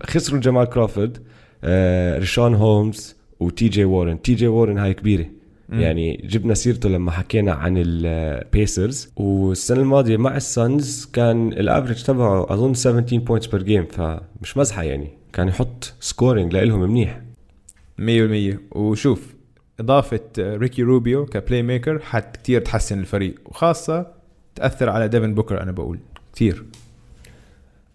خسروا 0.04 0.40
جمال 0.40 0.66
كروفورد 0.66 1.18
آه، 1.64 2.20
ريشون 2.20 2.56
هولمز 2.56 3.16
وتي 3.40 3.68
جي 3.68 3.86
وارن 3.86 4.22
تي 4.22 4.34
جي 4.34 4.48
وارن 4.48 4.78
هاي 4.78 4.94
كبيرة. 4.94 5.26
يعني 5.72 6.28
جبنا 6.30 6.54
سيرته 6.54 6.90
لما 6.90 7.12
حكينا 7.12 7.52
عن 7.52 7.74
البيسرز 7.78 9.12
والسنة 9.16 9.82
الماضية 9.82 10.18
مع 10.18 10.36
السانز 10.38 11.10
كان 11.14 11.54
ال 11.54 11.60
average 11.60 12.04
تبعه 12.04 12.54
أظن 12.54 12.74
17 12.74 13.18
points 13.18 13.48
per 13.48 13.64
game 13.64 13.86
فمش 13.86 14.58
مزحة 14.58 14.84
يعني. 14.84 15.10
كان 15.34 15.48
يحط 15.48 15.94
scoring 16.00 16.56
لهم 16.56 16.80
منيح. 16.80 17.22
100% 18.00 18.02
وشوف 18.72 19.36
إضافة 19.80 20.20
ريكي 20.40 20.84
روبيو 20.84 21.26
ك 21.26 21.62
playmaker 21.62 22.00
حت 22.00 22.38
كثير 22.38 22.62
تحسن 22.62 23.00
الفريق 23.00 23.36
وخاصة 23.46 24.08
تأثر 24.56 24.90
على 24.90 25.08
ديفن 25.08 25.34
بوكر 25.34 25.64
أنا 25.64 25.72
بقول 25.72 26.00
كثير 26.34 26.66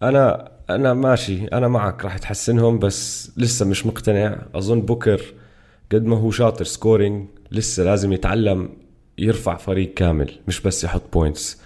أنا 0.02 0.50
أنا 0.70 0.94
ماشي 0.94 1.44
أنا 1.46 1.68
معك 1.68 2.04
راح 2.04 2.18
تحسنهم 2.18 2.78
بس 2.78 3.32
لسه 3.36 3.66
مش 3.66 3.86
مقتنع. 3.86 4.38
أظن 4.54 4.80
بوكر 4.80 5.22
قد 5.92 6.04
ما 6.04 6.16
هو 6.16 6.30
شاطر 6.30 6.64
scoring 6.64 7.26
لسه 7.54 7.84
لازم 7.84 8.12
يتعلم 8.12 8.68
يرفع 9.18 9.56
فريق 9.56 9.94
كامل 9.94 10.30
مش 10.48 10.60
بس 10.60 10.84
يحط 10.84 11.02
points 11.12 11.60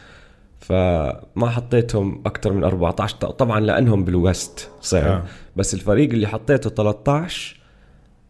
فما 0.60 1.48
حطيتهم 1.50 2.22
أكثر 2.26 2.52
من 2.52 2.64
14 2.64 3.16
ط- 3.16 3.24
طبعا 3.26 3.60
لأنهم 3.60 4.04
بال 4.04 4.26
West 4.26 4.70
صعب 4.80 5.04
آه. 5.06 5.24
بس 5.56 5.74
الفريق 5.74 6.10
اللي 6.10 6.26
حطيته 6.26 6.70
13 6.70 7.56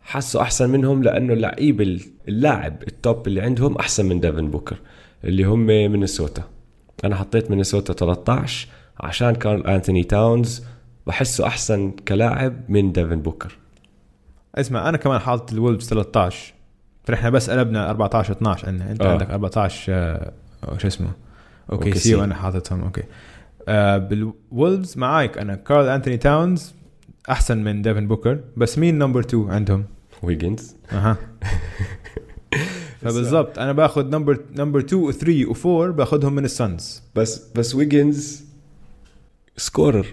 حسوا 0.03 0.43
أحسن 0.43 0.71
منهم 0.71 1.03
لأنه 1.03 1.33
اللعيب 1.33 1.81
ال- 1.81 2.01
اللاعب 2.29 2.83
ال 2.89 2.98
top 2.98 3.27
اللي 3.27 3.41
عندهم 3.41 3.77
أحسن 3.77 4.07
من 4.07 4.21
ديفن 4.21 4.51
بوكر 4.51 4.77
اللي 5.25 5.45
هم 5.45 5.67
مينيسوتا. 5.67 6.43
أنا 7.05 7.17
حطيت 7.17 7.51
مينيسوتا 7.51 7.93
13 7.93 8.69
عشان 9.01 9.35
كارل 9.35 9.67
انثوني 9.67 10.05
تاونز 10.05 10.63
بحسه 11.07 11.47
أحسن 11.47 11.91
كلاعب 11.91 12.61
من 12.71 12.93
ديفن 12.93 13.23
بوكر 13.23 13.57
اسمع 14.55 14.89
أنا 14.89 14.97
كمان 14.97 15.19
حاطط 15.19 15.53
الولفز 15.53 15.89
13 15.89 16.55
فنحن 17.09 17.31
بس 17.31 17.51
قلبنا 17.51 17.91
14 17.91 18.33
12 18.33 18.67
عندنا. 18.69 18.91
انت 18.91 19.03
آه. 19.03 19.13
عندك 19.13 19.31
14 19.31 19.93
آه 19.93 20.33
شو 20.79 20.87
اسمه؟ 20.87 21.11
okay 21.73 21.89
OKC. 21.89 22.15
وأنا 22.15 22.35
حاططهم 22.35 22.83
okay. 22.83 23.03
آه 23.69 23.99
بالولفز 23.99 24.99
معاك 24.99 25.39
أنا 25.39 25.55
كارل 25.55 25.89
انثوني 25.89 26.17
تاونز 26.17 26.75
أحسن 27.31 27.59
من 27.65 27.83
ديفن 27.83 28.09
بوكر 28.09 28.41
بس 28.57 28.79
مين 28.79 28.99
number 28.99 29.21
2 29.21 29.51
عندهم؟ 29.51 29.85
ويجنز 30.23 30.77
أها. 30.93 31.17
فبالضبط 33.03 33.59
أنا 33.59 33.73
باخذ 33.73 34.11
number 34.11 34.41
number 34.57 34.81
2 34.81 35.03
و 35.03 35.13
3 35.13 35.47
و 35.67 35.81
4 35.83 35.97
باخذهم 35.97 36.33
من 36.33 36.45
السانز. 36.45 37.03
بس 37.15 37.49
بس 37.55 37.75
ويجنز 37.75 38.45
scorer. 39.57 40.07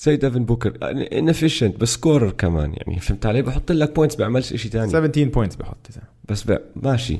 زي 0.00 0.16
ديفن 0.16 0.44
بوكر 0.44 0.72
inefficient 1.12 1.80
بس 1.80 1.94
scorer 1.94 2.30
كمان 2.30 2.72
يعني 2.74 3.00
فهمت 3.00 3.26
علي؟ 3.26 3.42
بحط 3.42 3.72
لك 3.72 3.94
points 3.94 4.16
بيعملش 4.16 4.54
شيء 4.54 4.70
ثاني 4.70 4.90
17 4.90 5.24
points 5.24 5.56
بحط 5.56 5.88
بس 6.28 6.42
ب... 6.44 6.58
ماشي. 6.76 7.18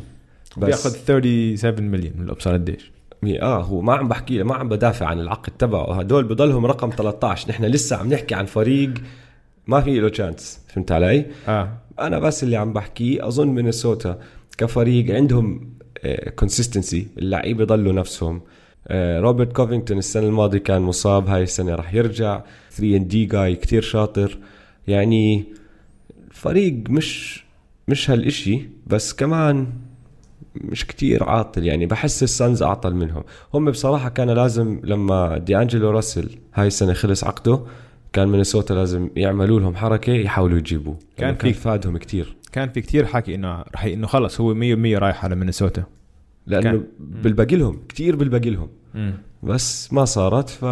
بس 0.57 0.65
بياخذ 0.65 0.91
37 0.91 1.85
مليون 1.85 2.13
من 2.17 2.25
أبصر 2.25 2.53
قديش؟ 2.53 2.93
آه 3.43 3.63
هو 3.63 3.81
ما 3.81 3.95
عم 3.95 4.09
بحكي 4.09 4.43
ما 4.43 4.55
عم 4.55 4.69
بدافع 4.69 5.07
عن 5.07 5.21
العقد 5.21 5.53
تبعه. 5.59 6.01
هدول 6.01 6.25
بضلهم 6.25 6.67
رقم 6.67 6.91
13 6.91 7.51
نحن 7.51 7.65
لسه 7.65 7.97
عم 7.97 8.13
نحكي 8.13 8.35
عن 8.35 8.47
فريق 8.47 8.95
ما 9.67 9.81
في 9.81 10.01
له 10.01 10.09
chance 10.09 10.61
فهمت 10.69 10.93
علي؟ 10.93 11.27
آه. 11.49 11.79
أنا 12.01 12.19
بس 12.19 12.43
اللي 12.43 12.57
عم 12.57 12.73
بحكيه 12.73 13.29
أظن 13.29 13.49
مينيسوتا 13.49 14.19
كفريق 14.59 15.15
عندهم 15.15 15.71
consistency 16.37 17.07
اللعيبة 17.19 17.65
ضلوا 17.65 17.93
نفسهم. 17.93 18.37
آه، 18.37 18.60
روبرت 19.21 19.53
كوفينغتون 19.53 19.99
السنة 19.99 20.27
الماضية 20.27 20.59
كان 20.59 20.83
مصاب 20.83 21.29
هاي 21.29 21.43
السنة 21.43 21.75
راح 21.75 21.95
يرجع. 21.95 22.41
3 22.71 22.97
and 22.97 23.07
D 23.07 23.25
guy 23.25 23.57
كتير 23.57 23.83
شاطر. 23.83 24.39
يعني 24.89 25.45
فريق 26.31 26.75
مش 26.91 27.45
مش 27.89 28.11
هالإشي 28.11 28.69
بس 28.87 29.13
كمان 29.13 29.67
مش 30.55 30.87
كتير 30.87 31.25
عاطل. 31.25 31.65
يعني 31.67 31.87
بحس 31.87 32.23
السانز 32.23 32.63
أعطل 32.63 32.95
منهم. 32.95 33.25
هم 33.55 33.71
بصراحة 33.71 34.09
كان 34.09 34.31
لازم 34.31 34.81
لما 34.85 35.39
دي 35.39 35.57
انجلو 35.59 35.91
راسل 35.91 36.31
هاي 36.55 36.67
السنة 36.67 36.93
خلص 36.93 37.25
عقده 37.25 37.61
كان 38.13 38.29
مينيسوتا 38.29 38.75
لازم 38.75 39.11
يعملوا 39.17 39.61
لهم 39.61 39.77
حركة 39.77 40.13
يحاولوا 40.13 40.59
يجيبوه. 40.59 40.95
كان 41.17 41.29
كان, 41.29 41.37
كان 41.37 41.53
في- 41.53 41.61
فادهم 41.61 41.97
كتير. 41.97 42.37
كان 42.53 42.69
في 42.69 42.81
كتير 42.81 43.07
حكي 43.07 43.35
إنه 43.35 43.61
رح 43.75 43.85
إنه 43.85 44.07
خلص 44.07 44.41
هو 44.41 44.55
100% 44.55 44.99
رايح 44.99 45.25
على 45.25 45.37
مينيسوتا. 45.37 45.85
لأنه 46.51 46.83
بالباقي 46.99 47.57
لهم 47.57 47.81
كتير 47.89 48.17
بالباقي 48.17 48.51
لهم 48.51 48.69
بس 49.43 49.93
ما 49.93 50.05
صارت 50.05 50.49
ف 50.49 50.65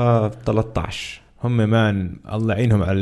13 0.47 1.20
هم 1.44 1.56
man 1.57 2.16
الله 2.32 2.54
يعينهم 2.54 2.82
على 2.82 3.00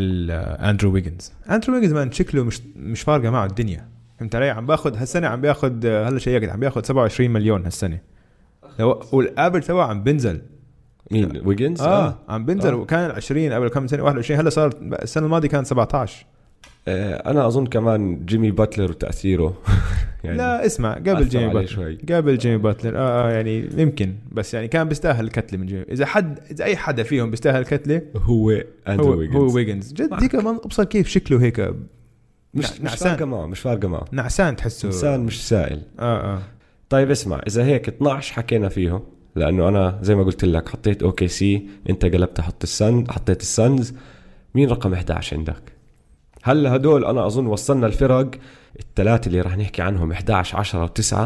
أندرو 0.60 0.92
ويجنز. 0.92 1.32
أندرو 1.50 1.74
ويجنز 1.74 1.92
man 1.92 2.12
شكله 2.12 2.44
مش 2.44 2.60
مش 2.76 3.02
فارقة 3.02 3.30
معه 3.30 3.46
الدنيا. 3.46 3.88
فهمت 4.18 4.34
علي؟ 4.34 4.50
عم 4.50 4.66
باخذ 4.66 4.96
هالسنة 4.96 5.26
عم 5.26 5.40
باخذ 5.40 5.86
هلا 5.86 6.18
شيكت 6.18 6.48
عم 6.48 6.60
باخذ 6.60 6.82
27 6.82 7.30
مليون 7.30 7.64
هالسنة. 7.64 8.00
لو 8.78 9.02
وال 9.12 9.24
average 9.24 9.62
تبعه 9.62 9.86
عم 9.86 10.02
بنزل 10.02 10.40
مين؟ 11.10 11.42
ويجنز؟ 11.44 11.80
آه, 11.80 12.18
عم 12.28 12.44
بنزل 12.44 12.72
آه. 12.72 12.76
وكان 12.76 13.10
20 13.10 13.52
قبل 13.52 13.68
كم 13.68 13.86
سنة 13.86 14.02
21 14.02 14.40
هلا 14.40 14.50
صار 14.50 14.70
السنة 15.02 15.24
الماضية 15.26 15.48
كان 15.48 15.64
17 15.64 16.24
آه، 16.24 16.35
أنا 16.88 17.46
أظن 17.46 17.66
كمان 17.66 18.24
جيمي 18.24 18.50
باتلر 18.50 18.90
وتأثيره. 18.90 19.58
يعني 20.24 20.38
لا 20.38 20.66
اسمع 20.66 20.94
قبل 20.94 21.28
جيمي 21.28 21.46
باتلر. 21.46 21.66
شوي. 21.66 21.98
قبل 22.12 22.38
جيمي 22.38 22.56
باتلر. 22.56 22.96
آه, 22.96 23.28
آه 23.28 23.30
يعني 23.30 23.68
يمكن 23.76 24.14
بس 24.32 24.54
يعني 24.54 24.68
كان 24.68 24.88
بيستاهل 24.88 25.24
الكتلة 25.24 25.58
من 25.58 25.66
جيمي. 25.66 25.82
إذا 25.82 26.06
حد 26.06 26.38
إذا 26.50 26.64
أي 26.64 26.76
حدا 26.76 27.02
فيهم 27.02 27.30
بيستاهل 27.30 27.64
كتله 27.64 28.02
هو 28.16 28.50
أندرو 28.88 29.12
هو 29.12 29.18
ويجنز. 29.18 29.36
هو 29.36 29.54
ويجنز. 29.54 29.92
جد 29.92 30.36
من 30.36 30.46
ابصر 30.46 30.84
كيف 30.84 31.08
شكله 31.08 31.42
هيك 31.42 31.74
مش 32.54 32.80
مش. 32.80 32.94
فارقة 32.94 33.24
معه 33.24 33.46
مش 33.46 33.60
فارقة 33.60 33.88
معه. 33.88 34.04
نعسان 34.12 34.56
تحسه. 34.56 34.86
انسان 34.86 35.20
مش 35.20 35.48
سائل. 35.48 35.82
آه 35.98 36.34
آه. 36.34 36.42
طيب 36.88 37.10
اسمع 37.10 37.40
إذا 37.46 37.64
هيك 37.64 37.88
12 37.88 38.34
حكينا 38.34 38.68
فيهم 38.68 39.02
لأنه 39.36 39.68
أنا 39.68 39.98
زي 40.02 40.14
ما 40.14 40.22
قلت 40.22 40.44
لك 40.44 40.68
حطيت 40.68 41.02
OKC 41.02 41.66
أنت 41.90 42.04
قلبت 42.04 42.40
حط 42.40 42.62
ال 42.62 42.73
Sun 42.73 43.04
حطيت 43.10 43.40
ال 43.40 43.49
Suns. 43.49 43.94
مين 44.54 44.68
رقم 44.68 44.92
11 44.92 45.36
عندك؟ 45.36 45.75
هلا 46.46 46.76
هدول 46.76 47.04
أنا 47.04 47.26
أظن 47.26 47.46
وصلنا 47.46 47.86
الفرق؟ 47.86 48.30
الثلاثة 48.80 49.28
اللي 49.28 49.40
راح 49.40 49.58
نحكي 49.58 49.82
عنهم 49.82 50.12
11 50.12 50.58
10 50.58 50.86
و9 50.86 51.16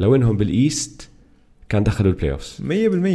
لو 0.00 0.14
إنهم 0.14 0.36
بال 0.36 0.61
East 0.61 1.10
كان 1.68 1.82
دخلوا 1.82 2.10
ال 2.10 2.32
playoffs 2.32 2.62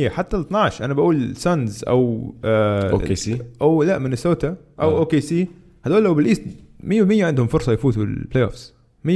100% 0.07 0.11
حتى 0.11 0.37
ال 0.37 0.41
12 0.41 0.85
أنا 0.85 0.93
بقول 0.93 1.35
Suns 1.35 1.83
أو 1.87 2.33
آه 2.45 2.89
OKC 2.91 3.41
أو 3.61 3.83
لا 3.83 3.99
مينيسوتا 3.99 4.55
أو 4.81 4.97
آه. 4.97 4.97
أوكي 4.97 5.21
سي 5.21 5.47
هذول 5.85 6.03
لو 6.03 6.13
بال 6.13 6.23
East 6.23 6.43
100% 6.83 6.91
عندهم 7.11 7.47
فرصة 7.47 7.71
يفوتوا 7.71 8.03
ال 8.03 8.43
playoffs 8.43 8.73
100% 9.07 9.09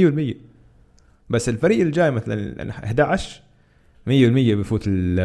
بس 1.30 1.48
الفريق 1.48 1.80
الجاي 1.80 2.10
مثلا 2.10 2.70
11 2.70 3.40
100% 4.06 4.10
بيفوت 4.10 4.82
ال 4.86 5.20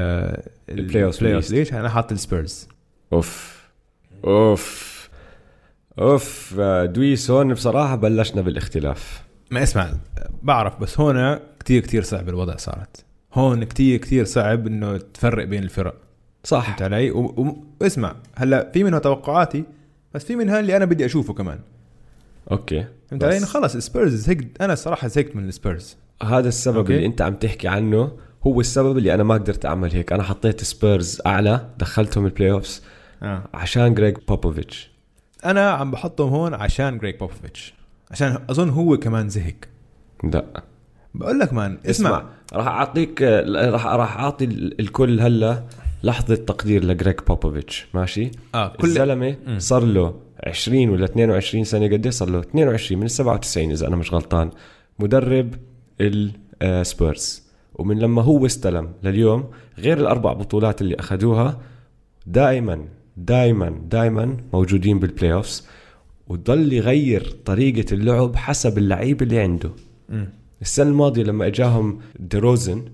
البلاي 0.69 1.03
بالإيست. 1.03 1.23
اوفز 1.23 1.53
ليش؟ 1.53 1.73
أنا 1.73 1.89
حاط 1.89 2.11
السبيرز 2.11 2.67
أوف. 3.13 3.57
أوف. 4.25 4.96
أوف 5.99 6.53
دويس 6.85 7.31
هون 7.31 7.53
بصراحة 7.53 7.95
بلشنا 7.95 8.41
بالاختلاف. 8.41 9.23
ما 9.51 9.63
اسمع 9.63 9.89
بعرف 10.43 10.79
بس 10.79 10.99
هون 10.99 11.39
كتير 11.59 11.81
كتير 11.81 12.03
صعب 12.03 12.29
الوضع 12.29 12.55
صارت. 12.55 13.05
هون 13.33 13.63
كتير 13.63 13.97
كتير 13.99 14.25
صعب 14.25 14.67
إنه 14.67 14.97
تفرق 14.97 15.45
بين 15.45 15.63
الفرق. 15.63 15.95
صح. 16.43 16.65
فهمت 16.67 16.81
علي؟ 16.81 17.11
و- 17.11 17.19
و- 17.25 17.63
واسمع 17.81 18.15
هلأ 18.35 18.71
في 18.73 18.83
منها 18.83 18.99
توقعاتي 18.99 19.63
بس 20.13 20.25
في 20.25 20.35
منها 20.35 20.59
اللي 20.59 20.77
أنا 20.77 20.85
بدي 20.85 21.05
أشوفه 21.05 21.33
كمان. 21.33 21.59
okay. 22.51 22.85
فهمت 23.09 23.23
بس- 23.23 23.35
علي؟ 23.35 23.45
خلص 23.45 23.75
السبيرز 23.75 24.13
زهقت 24.15 24.47
أنا 24.61 24.73
الصراحه 24.73 25.07
زهقت 25.07 25.35
من 25.35 25.47
السبيرز 25.47 25.97
هذا 26.23 26.47
السبب 26.47 26.77
okay. 26.77 26.95
اللي 26.95 27.05
أنت 27.05 27.21
عم 27.21 27.33
تحكي 27.35 27.67
عنه 27.67 28.11
هو 28.47 28.59
السبب 28.59 28.97
اللي 28.97 29.13
أنا 29.13 29.23
ما 29.23 29.33
قدرت 29.33 29.65
أعمل 29.65 29.91
هيك. 29.91 30.13
أنا 30.13 30.23
حطيت 30.23 30.63
سبيرز 30.63 31.21
أعلى 31.25 31.69
دخلتهم 31.79 32.25
ال 32.25 32.51
playoffs 32.51 32.83
آه. 33.23 33.43
عشان 33.53 33.93
جريج 33.93 34.17
بوبوفيتش 34.27 34.91
أنا 35.51 35.71
عم 35.71 35.91
بحطهم 35.91 36.29
هون 36.29 36.53
عشان 36.53 36.97
جريك 36.97 37.19
بوبوفيتش 37.19 37.73
عشان 38.11 38.37
أظن 38.49 38.69
هو 38.69 38.97
كمان 38.97 39.29
زهق. 39.29 39.53
لا. 40.23 40.45
بقول 41.15 41.39
لك 41.39 41.53
man 41.53 41.77
اسمع, 41.85 42.09
اسمع. 42.09 42.25
راح 42.53 42.67
أعطيك 42.67 43.21
راح 43.21 43.85
راح 43.87 44.17
أعطي 44.17 44.45
الكل 44.79 45.19
هلا 45.21 45.63
لحظة 46.03 46.35
تقدير 46.35 46.83
لجريج 46.85 47.15
بوبوفيتش 47.27 47.87
ماشي؟ 47.93 48.31
آه 48.55 48.67
كل 48.67 48.87
الزلمة. 48.87 49.35
صار 49.57 49.83
له 49.83 50.15
20 50.43 50.89
ولا 50.89 51.05
22 51.05 51.63
سنة 51.63 51.85
قد 51.85 52.05
إيه 52.05 52.11
صار 52.11 52.29
له؟ 52.29 52.39
22 52.39 53.01
من 53.01 53.07
97 53.07 53.71
إذا 53.71 53.87
أنا 53.87 53.95
مش 53.95 54.13
غلطان. 54.13 54.49
مدرب 54.99 55.53
السبيرز 56.61 57.43
ومن 57.75 57.99
لما 57.99 58.21
هو 58.21 58.45
استلم 58.45 58.91
لليوم 59.03 59.49
غير 59.79 59.97
الأربع 59.97 60.33
بطولات 60.33 60.81
اللي 60.81 60.95
أخذوها 60.99 61.57
دائما 62.25 62.85
دائما 63.17 63.69
دائما 63.89 64.37
موجودين 64.53 64.99
بال 64.99 65.33
playoffs 65.33 65.67
وضل 66.27 66.73
يغير 66.73 67.35
طريقة 67.45 67.93
اللعب 67.93 68.35
حسب 68.35 68.77
اللعيبه 68.77 69.23
اللي 69.23 69.39
عنده. 69.39 69.69
مم. 70.09 70.29
السنة 70.61 70.89
الماضية 70.89 71.23
لما 71.23 71.47
إجاهم 71.47 71.99
ديروزن 72.19 72.85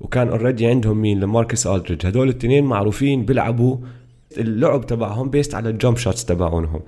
وكان 0.00 0.28
already 0.28 0.66
عندهم 0.66 0.96
مين؟ 0.96 1.20
لماركس 1.20 1.66
الدريج 1.66 2.06
هدول 2.06 2.28
الاثنين 2.28 2.64
معروفين 2.64 3.24
بيلعبوا 3.24 3.76
اللعب 4.38 4.86
تبعهم 4.86 5.30
based 5.30 5.54
على 5.54 5.68
ال 5.68 5.74
jump 5.74 5.96
shots 5.96 6.24
تبعونهم. 6.24 6.80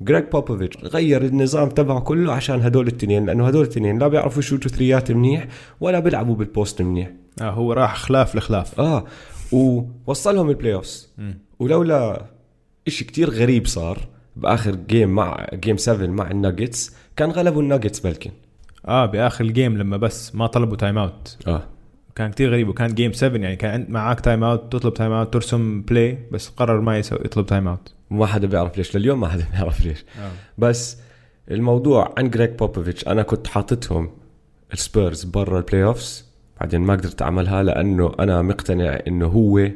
جريج 0.00 0.24
بوبوفيتش 0.24 0.76
غير 0.84 1.24
النظام 1.24 1.68
تبعه 1.68 2.00
كله 2.00 2.32
عشان 2.32 2.62
هدول 2.62 2.88
الاثنين 2.88 3.26
لأنه 3.26 3.46
هدول 3.46 3.62
الاثنين 3.62 3.98
لا 3.98 4.08
بيعرفوا 4.08 4.38
يشوتوا 4.38 4.70
three 4.70 5.05
ات 5.05 5.12
منيح 5.12 5.46
ولا 5.80 6.00
بيلعبوا 6.00 6.34
بال 6.34 6.50
post 6.50 6.82
منيح. 6.82 7.10
آه 7.40 7.50
هو 7.50 7.72
راح 7.72 7.96
خلاف 7.96 8.36
لخلاف. 8.36 8.80
آه 8.80 9.04
ووصلهم 9.52 10.50
ال 10.50 10.74
playoffs. 10.74 11.10
ولولا 11.60 12.26
إشي 12.86 13.04
كتير 13.04 13.30
غريب 13.30 13.66
صار 13.66 13.98
بآخر 14.36 14.74
game 14.74 15.08
مع 15.08 15.46
game 15.54 15.76
7 15.76 16.06
مع 16.06 16.30
الناجتس 16.30 16.96
كان 17.16 17.30
غلبوا 17.30 17.62
الناجتس 17.62 18.00
بلكن. 18.00 18.30
آه 18.88 19.06
بآخر 19.06 19.44
ال 19.44 19.51
game 19.51 19.78
لما 19.78 19.96
بس 19.96 20.34
ما 20.34 20.46
طلبوا 20.46 20.76
time-out 20.76 21.36
آه. 21.46 21.62
كان 22.14 22.30
كتير 22.30 22.50
غريب 22.50 22.68
وكان 22.68 22.94
game 22.94 23.12
7 23.12 23.38
يعني 23.40 23.56
كان 23.56 23.86
معك 23.88 24.20
time-out 24.20 24.72
تطلب 24.72 24.94
time-out 24.94 25.32
ترسم 25.32 25.82
play 25.82 26.18
بس 26.32 26.48
قرر 26.48 26.80
ما 26.80 26.98
يسوي 26.98 27.18
يطلب 27.24 27.46
time-out 27.46 27.92
ما 28.10 28.26
حدا 28.26 28.46
بيعرف 28.46 28.76
ليش 28.78 28.96
لليوم 28.96 29.20
ما 29.20 29.28
حدا 29.28 29.44
بيعرف 29.52 29.84
ليش. 29.86 30.04
بس 30.58 30.96
الموضوع 31.50 32.14
عن 32.18 32.30
جريج 32.30 32.50
بوبوفيتش 32.50 33.06
أنا 33.08 33.22
كنت 33.22 33.46
حاططهم 33.46 34.10
السبيرز 34.72 35.24
برا 35.24 35.58
ال 35.58 35.84
playoffs 35.84 36.24
بعدين 36.60 36.80
ما 36.80 36.92
قدرت 36.94 37.22
أعملها 37.22 37.62
لأنه 37.62 38.12
أنا 38.20 38.42
مقتنع 38.42 38.98
إنه 39.06 39.26
هو 39.26 39.68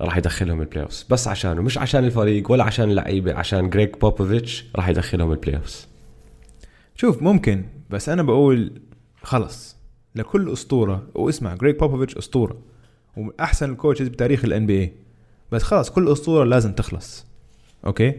راح 0.00 0.16
يدخلهم 0.16 0.60
ال 0.60 0.82
playoffs 0.82 1.06
بس 1.10 1.28
عشانه 1.28 1.62
مش 1.62 1.78
عشان 1.78 2.04
الفريق 2.04 2.50
ولا 2.50 2.64
عشان 2.64 2.90
اللعيبة 2.90 3.34
عشان 3.34 3.70
جريج 3.70 3.90
بوبوفيتش 3.90 4.64
راح 4.76 4.88
يدخلهم 4.88 5.32
ال 5.32 5.56
playoffs 5.56 5.88
شوف 6.94 7.22
ممكن 7.22 7.64
بس 7.90 8.08
أنا 8.08 8.22
بقول 8.22 8.80
خلص. 9.22 9.76
لكل 10.14 10.52
أسطورة 10.52 11.06
واسمع 11.14 11.54
جريك 11.54 11.78
بوبوفيتش 11.80 12.16
أسطورة 12.16 12.58
ومن 13.16 13.30
احسن 13.40 13.70
ال 13.70 13.75
coaches 13.75 14.08
بتاريخ 14.08 14.44
ال 14.44 14.66
NBA 14.66 14.92
بس 15.52 15.62
خلص 15.62 15.90
كل 15.90 16.12
أسطورة 16.12 16.44
لازم 16.44 16.72
تخلص. 16.72 17.26
okay؟ 17.86 18.14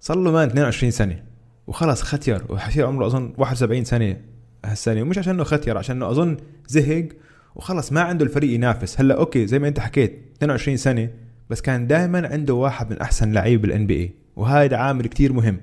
صار 0.00 0.16
له 0.16 0.30
man 0.30 0.48
22 0.48 0.90
سنة 0.90 1.22
وخلص 1.66 2.02
ختير 2.02 2.44
وحصير 2.48 2.86
عمره 2.86 3.06
أظن 3.06 3.34
71 3.38 3.84
سنة 3.84 4.20
هالسنة. 4.64 5.02
ومش 5.02 5.18
عشان 5.18 5.34
إنه 5.34 5.44
ختير 5.44 5.78
عشان 5.78 5.96
إنه 5.96 6.10
أظن 6.10 6.36
زهق 6.68 7.08
وخلص 7.54 7.92
ما 7.92 8.00
عنده 8.00 8.24
الفريق 8.24 8.54
ينافس. 8.54 9.00
هلأ 9.00 9.14
okay 9.18 9.46
زي 9.46 9.58
ما 9.58 9.68
أنت 9.68 9.80
حكيت 9.80 10.33
22 10.36 10.76
سنة 10.76 11.10
بس 11.50 11.60
كان 11.60 11.86
دائما 11.86 12.28
عنده 12.28 12.54
واحد 12.54 12.90
من 12.90 12.98
أحسن 12.98 13.32
لعيبة 13.32 13.62
بال 13.62 13.86
NBA 13.86 14.14
وهذا 14.36 14.76
عامل 14.76 15.06
كتير 15.06 15.32
مهم. 15.32 15.60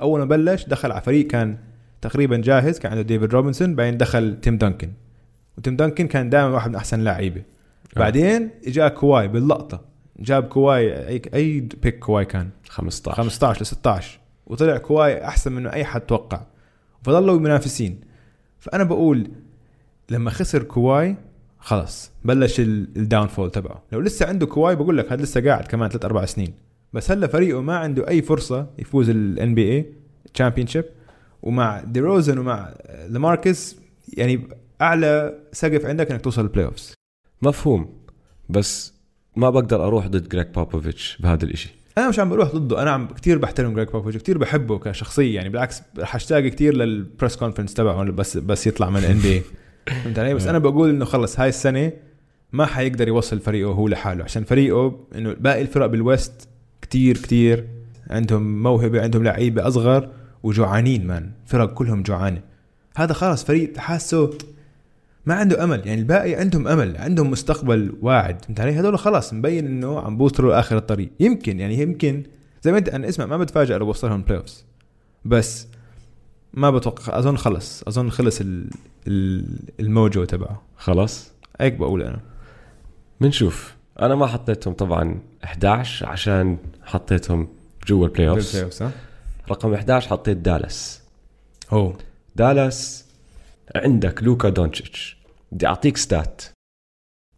أول 0.00 0.20
ما 0.20 0.24
بلش 0.24 0.64
دخل 0.64 0.92
على 0.92 1.00
فريق 1.00 1.26
كان 1.26 1.58
تقريبا 2.00 2.36
جاهز 2.36 2.78
كان 2.78 2.92
عنده 2.92 3.02
ديفيد 3.02 3.34
روبنسون 3.34 3.74
بعدين 3.74 3.98
دخل 3.98 4.40
تيم 4.40 4.58
دانكن. 4.58 4.92
وتيم 5.58 5.76
دانكن 5.76 6.06
كان 6.08 6.30
دائما 6.30 6.48
واحد 6.48 6.70
من 6.70 6.76
أحسن 6.76 6.98
اللعيبه 6.98 7.42
بعدين 7.96 8.50
اجى 8.66 8.88
كواي 8.88 9.28
باللقطة. 9.28 9.80
جاب 10.18 10.44
كواي 10.44 11.08
أي 11.08 11.60
أي 11.60 11.73
pick 11.73 11.98
كواي 11.98 12.24
كان؟ 12.24 12.48
15 12.68 13.16
15 13.16 13.62
ل 13.62 13.66
16 13.66 14.18
وطلع 14.46 14.78
كواي 14.78 15.24
أحسن 15.24 15.52
منه 15.52 15.72
أي 15.72 15.84
حد 15.84 16.00
توقع. 16.00 16.40
فضلوا 17.02 17.38
منافسين 17.40 18.00
فأنا 18.58 18.84
بقول 18.84 19.30
لما 20.10 20.30
خسر 20.30 20.62
كواي 20.62 21.16
خلص 21.66 22.10
بلش 22.24 22.60
ال 22.60 23.26
downfall 23.26 23.50
تبعه. 23.50 23.82
لو 23.92 24.00
لسه 24.00 24.26
عنده 24.26 24.46
كواي 24.46 24.76
بقول 24.76 24.98
لك 24.98 25.12
هذا 25.12 25.22
لسه 25.22 25.44
قاعد 25.44 25.64
كمان 25.64 25.88
ثلاث 25.88 26.04
أربع 26.04 26.24
سنين. 26.24 26.54
بس 26.92 27.10
هلا 27.10 27.26
فريقه 27.26 27.60
ما 27.60 27.76
عنده 27.76 28.08
أي 28.08 28.22
فرصة 28.22 28.66
يفوز 28.78 29.10
ال 29.10 29.54
NBA 29.54 29.72
championship 29.72 30.84
ومع 31.42 31.80
ديروزن 31.80 32.38
ومع 32.38 32.74
لماركس 33.08 33.76
يعني 34.16 34.48
أعلى 34.80 35.38
سقف 35.52 35.86
عندك 35.86 36.10
إنك 36.10 36.20
توصل 36.20 36.42
ال 36.42 36.64
playoffs 36.64 36.94
مفهوم. 37.42 37.94
بس 38.48 38.92
ما 39.36 39.50
بقدر 39.50 39.86
أروح 39.86 40.06
ضد 40.06 40.28
جريج 40.28 40.46
بوبوفيتش 40.46 41.18
بهذا 41.20 41.44
الإشي. 41.44 41.74
أنا 41.98 42.08
مش 42.08 42.18
عم 42.18 42.28
بروح 42.28 42.54
ضده. 42.54 42.82
أنا 42.82 42.90
عم 42.90 43.08
كثير 43.08 43.38
بحترم 43.38 43.74
جريك 43.74 43.92
بوبوفيتش 43.92 44.22
كثير 44.22 44.38
بحبه 44.38 44.78
كشخصية. 44.78 45.34
يعني 45.34 45.48
بالعكس 45.48 45.82
رح 45.98 46.14
اشتاق 46.14 46.40
كثير 46.40 46.74
لل 46.74 46.92
press 46.92 47.36
conference 47.36 47.74
تبعه 47.74 48.04
بس 48.04 48.36
بس 48.36 48.66
يطلع 48.66 48.90
من 48.90 49.04
NBA 49.04 49.42
فهمت 49.86 50.18
علي؟ 50.18 50.34
بس 50.34 50.46
أنا 50.46 50.58
بقول 50.58 50.90
إنه 50.90 51.04
خلص 51.04 51.40
هاي 51.40 51.48
السنة 51.48 51.92
ما 52.52 52.66
حيقدر 52.66 53.08
يوصل 53.08 53.40
فريقه 53.40 53.70
هو 53.70 53.88
لحاله 53.88 54.24
عشان 54.24 54.44
فريقه 54.44 54.98
إنه 55.14 55.32
باقي 55.32 55.62
الفرق 55.62 55.86
بال 55.86 56.07
West 56.07 56.48
كتير 56.82 57.16
كتير 57.16 57.66
عندهم 58.10 58.62
موهبة 58.62 59.02
عندهم 59.02 59.24
لعيبة 59.24 59.68
أصغر 59.68 60.08
وجوعانين 60.42 61.06
man. 61.06 61.30
فرق 61.46 61.74
كلهم 61.74 62.02
جوعانة. 62.02 62.40
هذا 62.96 63.12
خلص 63.12 63.44
فريق 63.44 63.76
حاسه 63.76 64.30
ما 65.26 65.34
عنده 65.34 65.64
أمل 65.64 65.82
يعني 65.86 66.00
الباقي 66.00 66.34
عندهم 66.34 66.68
أمل 66.68 66.96
عندهم 66.96 67.30
مستقبل 67.30 67.96
واعد 68.02 68.44
فهمت 68.44 68.60
علي؟ 68.60 68.72
هذول 68.72 68.98
خلاص 68.98 69.34
مبين 69.34 69.66
إنه 69.66 70.00
عم 70.00 70.16
بوصلوا 70.16 70.52
لآخر 70.52 70.76
الطريق. 70.76 71.10
يمكن 71.20 71.60
يعني 71.60 71.78
يمكن 71.80 72.22
زي 72.62 72.72
ما 72.72 72.78
أنت 72.78 72.88
أنا 72.88 73.08
اسمع 73.08 73.26
ما 73.26 73.36
بتفاجئ 73.36 73.78
لو 73.78 73.88
وصلهم 73.88 74.22
play 74.22 74.42
بس 75.24 75.66
ما 76.56 76.70
بتوقع. 76.70 77.18
أظن 77.18 77.36
خلص. 77.36 77.82
أظن 77.82 78.10
خلص 78.10 78.40
ال 78.40 78.70
ال 79.06 79.58
ال 79.80 79.89
mojo 79.89 80.24
تبعه. 80.24 80.62
خلاص. 80.76 81.30
هيك 81.60 81.72
بقول 81.72 82.02
أنا. 82.02 82.20
بنشوف. 83.20 83.76
أنا 84.00 84.14
ما 84.14 84.26
حطيتهم 84.26 84.74
طبعا 84.74 85.20
11 85.44 86.06
عشان 86.06 86.58
حطيتهم 86.84 87.48
جوا 87.86 88.06
ال 88.06 88.10
play 88.10 88.28
ها؟ 88.80 88.90
رقم 89.50 89.74
11 89.74 90.08
حطيت 90.10 90.36
دالاس. 90.36 91.02
هو 91.70 91.92
دالاس 92.36 93.04
عندك 93.76 94.22
لوكا 94.22 94.48
دونتشيتش. 94.48 95.16
بدي 95.52 95.66
أعطيك 95.66 95.96
stats 95.96 96.42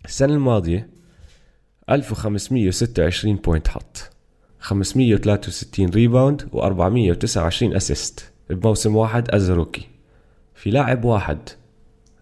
السنة 0.05 0.35
الماضية 0.35 0.89
1526 1.91 3.37
point 3.37 3.69
حط. 3.69 4.11
563 4.61 5.89
rebound 5.89 6.43
و429 6.43 7.77
assist 7.77 8.33
بموسم 8.51 8.97
واحد 8.97 9.31
as 9.31 9.51
rookie 9.51 9.87
في 10.55 10.71
لاعب 10.71 11.05
واحد 11.05 11.39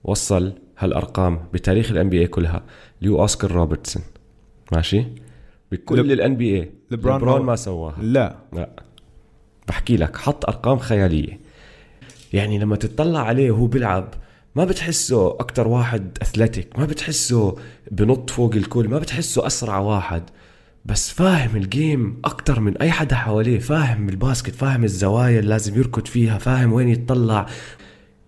وصل 0.05 0.53
هالأرقام 0.79 1.41
بتاريخ 1.53 1.91
ال 1.91 2.09
NBA 2.09 2.27
كلها 2.27 2.63
اللي 3.01 3.13
هو 3.13 3.21
اوسكار 3.21 3.53
روبرتسون 3.53 4.03
ماشي؟ 4.73 5.05
بكل 5.73 6.13
ال 6.13 6.37
NBA 6.37 6.71
لبرون 6.91 7.17
لبرون 7.17 7.43
ما 7.43 7.57
سواها. 7.57 8.03
لا. 8.03 8.37
لا. 8.53 8.71
بحكي 9.69 9.97
لك 9.97 10.17
حط 10.17 10.47
أرقام 10.47 10.79
خيالية. 10.79 11.41
يعني 12.33 12.59
لما 12.59 12.77
تطلع 12.77 13.21
عليه 13.21 13.51
وهو 13.51 13.67
بيلعب 13.67 14.15
ما 14.55 14.65
بتحسه 14.65 15.31
أكتر 15.31 15.69
واحد 15.69 16.19
athletic 16.23 16.79
ما 16.79 16.85
بتحسه 16.85 17.57
بنط 17.91 18.31
فوق 18.31 18.55
الكل 18.55 18.89
ما 18.89 18.99
بتحسه 18.99 19.47
أسرع 19.47 19.79
واحد. 19.79 20.23
بس 20.87 21.11
فاهم 21.11 21.57
ال 21.57 21.70
game 21.70 22.21
أكتر 22.25 22.61
من 22.61 22.77
أي 22.77 22.91
حدا 22.91 23.17
حواليه 23.17 23.59
فاهم 23.59 24.09
ال 24.09 24.15
basket 24.15 24.55
فاهم 24.55 24.85
الزوايا 24.85 25.39
اللي 25.39 25.51
لازم 25.51 25.79
يركض 25.79 26.07
فيها 26.07 26.39
فاهم 26.39 26.73
وين 26.73 26.89
يتطلع. 26.89 27.47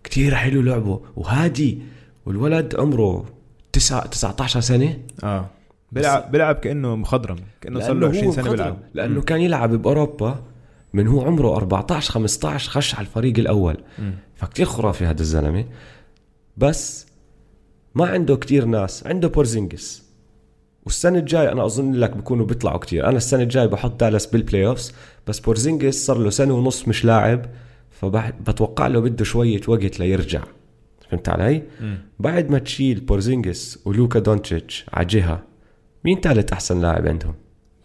كتير 0.05 0.35
حلو 0.35 0.62
لعبه. 0.62 1.01
وهادي 1.16 1.83
والولد 2.27 2.77
عمره 2.79 3.25
تسعة 3.73 4.07
19 4.07 4.61
سنة. 4.61 4.99
آه. 5.25 5.51
بيلعب 5.92 6.31
بيلعب 6.33 6.55
كأنه 6.55 6.97
مخضرم 6.97 7.37
كأنه 7.61 7.81
صار 7.81 7.92
له 7.94 8.01
لأنه 8.01 8.18
20 8.18 8.25
هو 8.27 8.33
سنة. 8.33 8.51
بيلعب. 8.51 8.79
لأنه 8.94 9.23
كان 9.23 9.40
يلعب 9.40 9.75
بأوروبا 9.75 10.44
من 10.92 11.07
هو 11.09 11.25
عمره 11.25 11.57
14 11.57 12.12
15 12.12 12.71
خش 12.71 12.94
على 12.94 13.07
الفريق 13.07 13.38
الأول. 13.38 13.77
مم. 13.99 14.14
فكتير 14.37 14.66
خرافي 14.66 15.07
هذا 15.07 15.21
الزلمة. 15.21 15.64
بس 16.57 17.07
ما 17.94 18.07
عنده 18.07 18.37
كتير 18.37 18.64
ناس. 18.64 19.07
عنده 19.07 19.29
بورزينجس. 19.29 20.08
والسنة 20.88 21.18
الجاي 21.18 21.53
أنا 21.53 21.64
أظن 21.64 21.92
لك 21.92 22.16
بكونوا 22.16 22.46
بيطلعوا 22.46 22.79
كتير. 22.79 23.09
أنا 23.09 23.16
السنة 23.16 23.42
الجاي 23.42 23.68
بحط 23.68 24.01
دالاس 24.01 24.27
بال 24.27 24.67
playoffs 24.67 24.93
بس 25.27 25.40
بورزينجس 25.40 26.07
صار 26.07 26.18
له 26.18 26.31
سنة 26.31 26.55
ونص 26.55 26.88
مش 26.88 27.05
لاعب 27.05 27.46
فبتوقع 27.90 28.87
له 28.87 29.01
بده 29.01 29.24
شوية 29.24 29.61
وقت 29.68 30.01
ليرجع. 30.01 30.42
فهمت 31.11 31.29
علي؟ 31.29 31.62
مم. 31.81 31.98
بعد 32.18 32.51
ما 32.51 32.59
تشيل 32.59 33.01
بورزينجس 33.01 33.79
ولوكا 33.85 34.18
دونتشيتش 34.18 34.87
على 34.92 35.07
جهه 35.07 35.42
مين 36.05 36.20
ثالث 36.20 36.53
أحسن 36.53 36.81
لاعب 36.81 37.09
عندهم؟ 37.09 37.35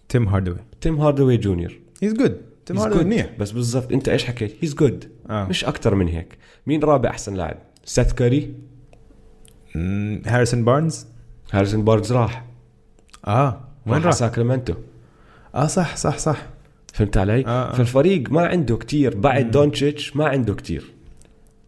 تيم 0.09 0.27
هاردوي. 0.27 0.57
تيم 0.81 1.01
هاردوي 1.01 1.37
جونيور. 1.37 1.79
he's 2.03 2.13
good 2.13 2.41
تيم 2.65 2.77
هاردوي 2.77 3.03
منيح. 3.03 3.29
بس 3.39 3.51
بالضبط 3.51 3.91
أنت 3.91 4.09
إيش 4.09 4.25
حكيت؟ 4.25 4.55
he's 4.61 4.75
good 4.75 5.11
آه. 5.29 5.45
مش 5.45 5.65
أكثر 5.65 5.95
من 5.95 6.07
هيك. 6.07 6.37
مين 6.67 6.83
رابع 6.83 7.09
أحسن 7.09 7.33
لاعب؟ 7.33 7.57
سيث 7.85 8.13
كاري 8.13 8.53
هاريسون 10.25 10.65
بارنز 10.65 11.07
هاريسون 11.51 11.83
بارنز 11.83 12.13
راح. 12.13 12.52
آه 13.27 13.61
وين 13.85 14.01
راح؟ 14.01 14.13
ساكرامنتو. 14.13 14.73
آه 15.55 15.67
صح 15.67 15.95
صح 15.95 16.17
صح. 16.17 16.45
فهمت 16.93 17.17
علي؟ 17.17 17.45
آه، 17.45 17.47
آه. 17.47 17.73
فالفريق 17.75 18.31
ما 18.31 18.45
عنده 18.47 18.77
كتير 18.77 19.17
بعد. 19.17 19.51
دونتشيتش 19.51 20.15
ما 20.15 20.25
عنده 20.27 20.53
كتير. 20.55 20.91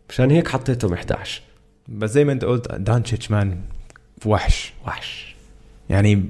مشان 0.09 0.31
هيك 0.31 0.47
حطيتهم 0.47 0.93
11 0.93 1.41
بس 1.87 2.11
زي 2.11 2.25
ما 2.25 2.31
انت 2.31 2.45
قلت 2.45 2.71
دونتشيتش 2.71 3.31
man 3.31 3.57
وحش. 4.25 4.73
وحش. 4.87 5.35
يعني 5.89 6.25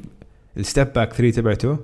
ال 0.58 0.65
step 0.65 0.94
back 0.94 1.14
3 1.14 1.36
تبعته 1.36 1.78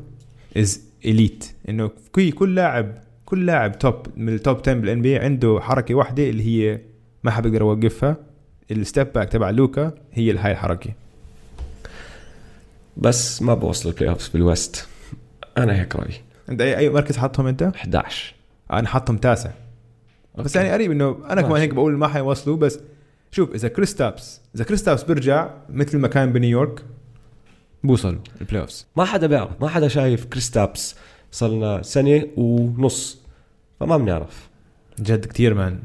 از 0.58 0.82
elite 1.06 1.52
إنه 1.69 1.91
كل 2.12 2.32
كل 2.32 2.56
لاعب 2.56 2.97
كل 3.25 3.45
لاعب 3.45 3.80
top 3.80 3.95
من 4.17 4.34
ال 4.34 4.40
top 4.40 4.60
10 4.60 4.73
بال 4.74 5.02
NBA 5.02 5.17
عنده 5.19 5.60
حركة 5.62 5.95
واحدة 5.95 6.30
اللي 6.30 6.43
هي 6.43 6.80
ما 7.23 7.32
حبقدر 7.32 7.62
أوقفها. 7.62 8.17
ال 8.71 8.79
step 8.79 9.08
back 9.15 9.30
تبع 9.30 9.49
لوكا 9.49 9.91
هي 10.13 10.38
هاي 10.38 10.51
الحركة. 10.51 10.89
بس 12.97 13.41
ما 13.41 13.54
بوصل 13.54 13.89
ال 13.89 14.10
playoffs 14.10 14.28
بال 14.28 14.45
West. 14.45 14.88
أنا 15.58 15.82
هيك 15.82 15.95
رأيي. 15.95 16.21
انت 16.49 16.62
اي 16.62 16.77
أي 16.77 16.89
مركز 16.89 17.17
حطهم 17.17 17.47
أنت؟ 17.47 17.63
11 17.63 18.34
أنا 18.71 18.88
حطهم 18.88 19.17
تاسع. 19.17 19.51
بس 20.38 20.56
يعني 20.56 20.71
قريب 20.71 20.91
إنه 20.91 21.17
أنا 21.30 21.41
كمان. 21.41 21.62
هيك 21.62 21.73
بقول 21.73 21.97
ما 21.97 22.08
حيوصلوا 22.08 22.58
بس 22.58 22.80
شوف 23.32 23.56
إذا 23.56 23.67
كريستابس 23.67 24.41
إذا 24.56 24.63
كريستابس 24.63 25.04
بيرجع 25.04 25.49
مثل 25.69 25.97
ما 25.97 26.08
كان 26.08 26.34
بنيويورك 26.34 26.86
بوصلوا 27.84 28.19
ال 28.41 28.62
playoffs 28.62 28.88
ما 28.95 29.06
حدا 29.06 29.27
بيعرف 29.27 29.51
ما 29.62 29.67
حدا 29.67 29.88
شايف 29.88 30.25
كريستابس 30.25 30.95
صار 31.32 31.82
سنة 31.82 32.27
ونص. 32.38 33.21
فما 33.80 33.97
بنعرف. 33.97 34.49
جد 34.99 35.25
كتير 35.25 35.54
مان. 35.54 35.80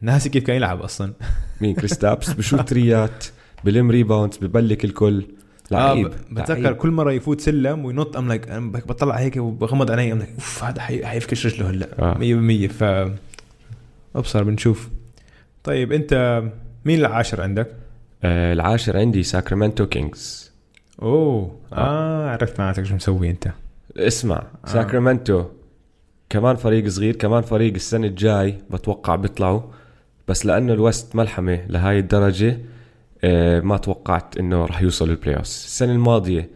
ناسي 0.00 0.28
كيف 0.28 0.44
كان 0.44 0.56
يلعب 0.56 0.82
أصلا. 0.82 1.12
مين 1.60 1.74
كريستابس 1.80 2.30
بشوت 2.30 2.68
تريات 2.68 3.24
بلم 3.64 3.90
ريباوندز 3.90 4.36
ببلك 4.36 4.84
الكل. 4.84 5.26
لعيب 5.70 6.06
آه 6.06 6.10
بتذكر. 6.32 6.72
كل 6.72 6.90
مرة 6.90 7.12
يفوت 7.12 7.40
سلم 7.40 7.84
وينط 7.84 8.16
أم 8.16 8.28
لايك 8.28 8.48
بطلع 8.88 9.14
هيك 9.14 9.36
وبغمض 9.36 9.90
عيني 9.90 10.12
أم 10.12 10.18
لايك 10.18 10.30
أوف 10.34 10.64
هذا 10.64 10.80
حي- 10.80 11.06
حيفكش 11.06 11.46
رجله 11.46 11.70
هلأ 11.70 11.88
آه. 11.98 12.14
100% 12.68 12.72
ف 12.72 13.10
أبصر 14.16 14.42
بنشوف 14.44 14.88
طيب 15.64 15.92
أنت 15.92 16.42
مين 16.84 16.98
العاشر 16.98 17.40
عندك؟ 17.42 17.70
آه 18.24 18.52
العاشر 18.52 18.96
عندي 18.96 19.22
ساكرامنتو 19.22 19.86
كينجز 19.86 20.52
أوه 21.02 21.56
آه. 21.72 21.76
آه 21.76 22.30
عرفت 22.30 22.60
معناتك 22.60 22.84
شو 22.84 22.94
مسوي 22.94 23.30
أنت 23.30 23.48
اسمع 23.96 24.36
آه. 24.36 24.68
ساكرامنتو 24.68 25.44
كمان 26.30 26.56
فريق 26.56 26.88
صغير 26.88 27.16
كمان 27.16 27.42
فريق 27.42 27.74
السنة 27.74 28.06
الجاي 28.06 28.58
بتوقع 28.70 29.16
بيطلعوا 29.16 29.60
بس 30.28 30.46
لأنه 30.46 30.72
ال 30.72 30.81
West 30.81 31.16
ملحمة 31.16 31.60
لهاي 31.68 31.98
الدرجة 31.98 32.48
آه، 32.50 32.58
ما 33.60 33.76
توقعت 33.76 34.36
إنه 34.38 34.64
رح 34.64 34.82
يوصلوا 34.82 35.14
ال 35.14 35.36
playoffs 35.36 35.48
السنة 35.66 35.92
الماضية 35.92 36.50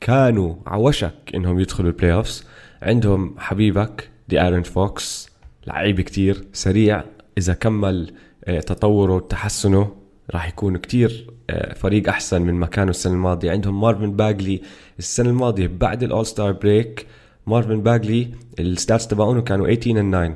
كانوا 0.00 0.54
ع 0.66 0.76
وشك 0.76 1.14
إنهم 1.34 1.60
يدخلوا 1.60 1.90
ال 1.90 2.12
playoffs 2.12 2.44
عندهم 2.82 3.34
حبيبك 3.38 4.10
ديارون 4.28 4.62
فوكس 4.62 5.30
لعيب 5.66 6.00
كتير 6.00 6.44
سريع. 6.52 7.02
إذا 7.38 7.54
كمل 7.54 8.12
آه، 8.44 8.60
تطوره 8.60 9.12
وتحسنه 9.14 9.92
راح 10.30 10.48
يكون 10.48 10.76
كتير 10.76 11.26
آه، 11.50 11.74
فريق 11.74 12.08
أحسن 12.08 12.42
من 12.42 12.54
ما 12.54 12.66
كانوا 12.66 12.90
السنة 12.90 13.12
الماضية. 13.12 13.50
عندهم 13.50 13.80
مارفن 13.80 14.12
باجلي. 14.12 14.60
السنة 14.98 15.30
الماضية 15.30 15.66
بعد 15.80 16.02
ال 16.02 16.26
all-star 16.26 16.52
break 16.52 17.06
مارفن 17.46 17.82
باجلي 17.82 18.28
ال 18.58 18.66
stats 18.66 19.06
تبعونه 19.06 19.40
كانوا 19.42 19.74
18 19.74 20.02
and 20.02 20.12
9 20.12 20.34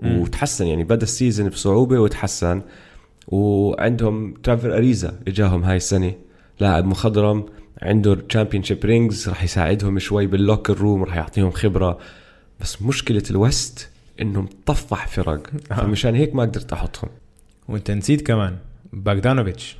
مم. 0.00 0.18
وتحسن 0.20 0.66
يعني 0.66 0.84
بدأ 0.84 1.02
ال 1.02 1.09
season 1.09 1.48
بصعوبة 1.48 1.98
وتحسن. 1.98 2.62
وعندهم 3.28 4.34
تريفور 4.34 4.76
اريزا 4.76 5.20
إجاهم 5.28 5.64
هاي 5.64 5.76
السنة. 5.76 6.12
لاعب 6.60 6.84
مخضرم 6.84 7.46
عنده 7.82 8.14
championship 8.14 8.84
rings 8.84 9.28
رح 9.28 9.44
يساعدهم 9.44 9.98
شوي 9.98 10.26
بال 10.26 10.39
locker 10.39 10.78
room 10.78 11.02
رح 11.02 11.16
يعطيهم 11.16 11.50
خبرة. 11.50 11.98
بس 12.60 12.82
مشكلة 12.82 13.22
ال 13.30 13.42
West 13.42 13.90
انه 14.20 14.40
مطفح 14.42 15.06
فرق. 15.06 15.50
آه. 15.72 15.74
فمشان 15.74 16.14
هيك 16.14 16.34
ما 16.34 16.42
قدرت 16.42 16.72
أحطهم. 16.72 17.10
وانت 17.68 17.90
نسيت 17.90 18.26
كمان 18.26 18.56
باغدانوفيتش 18.92 19.76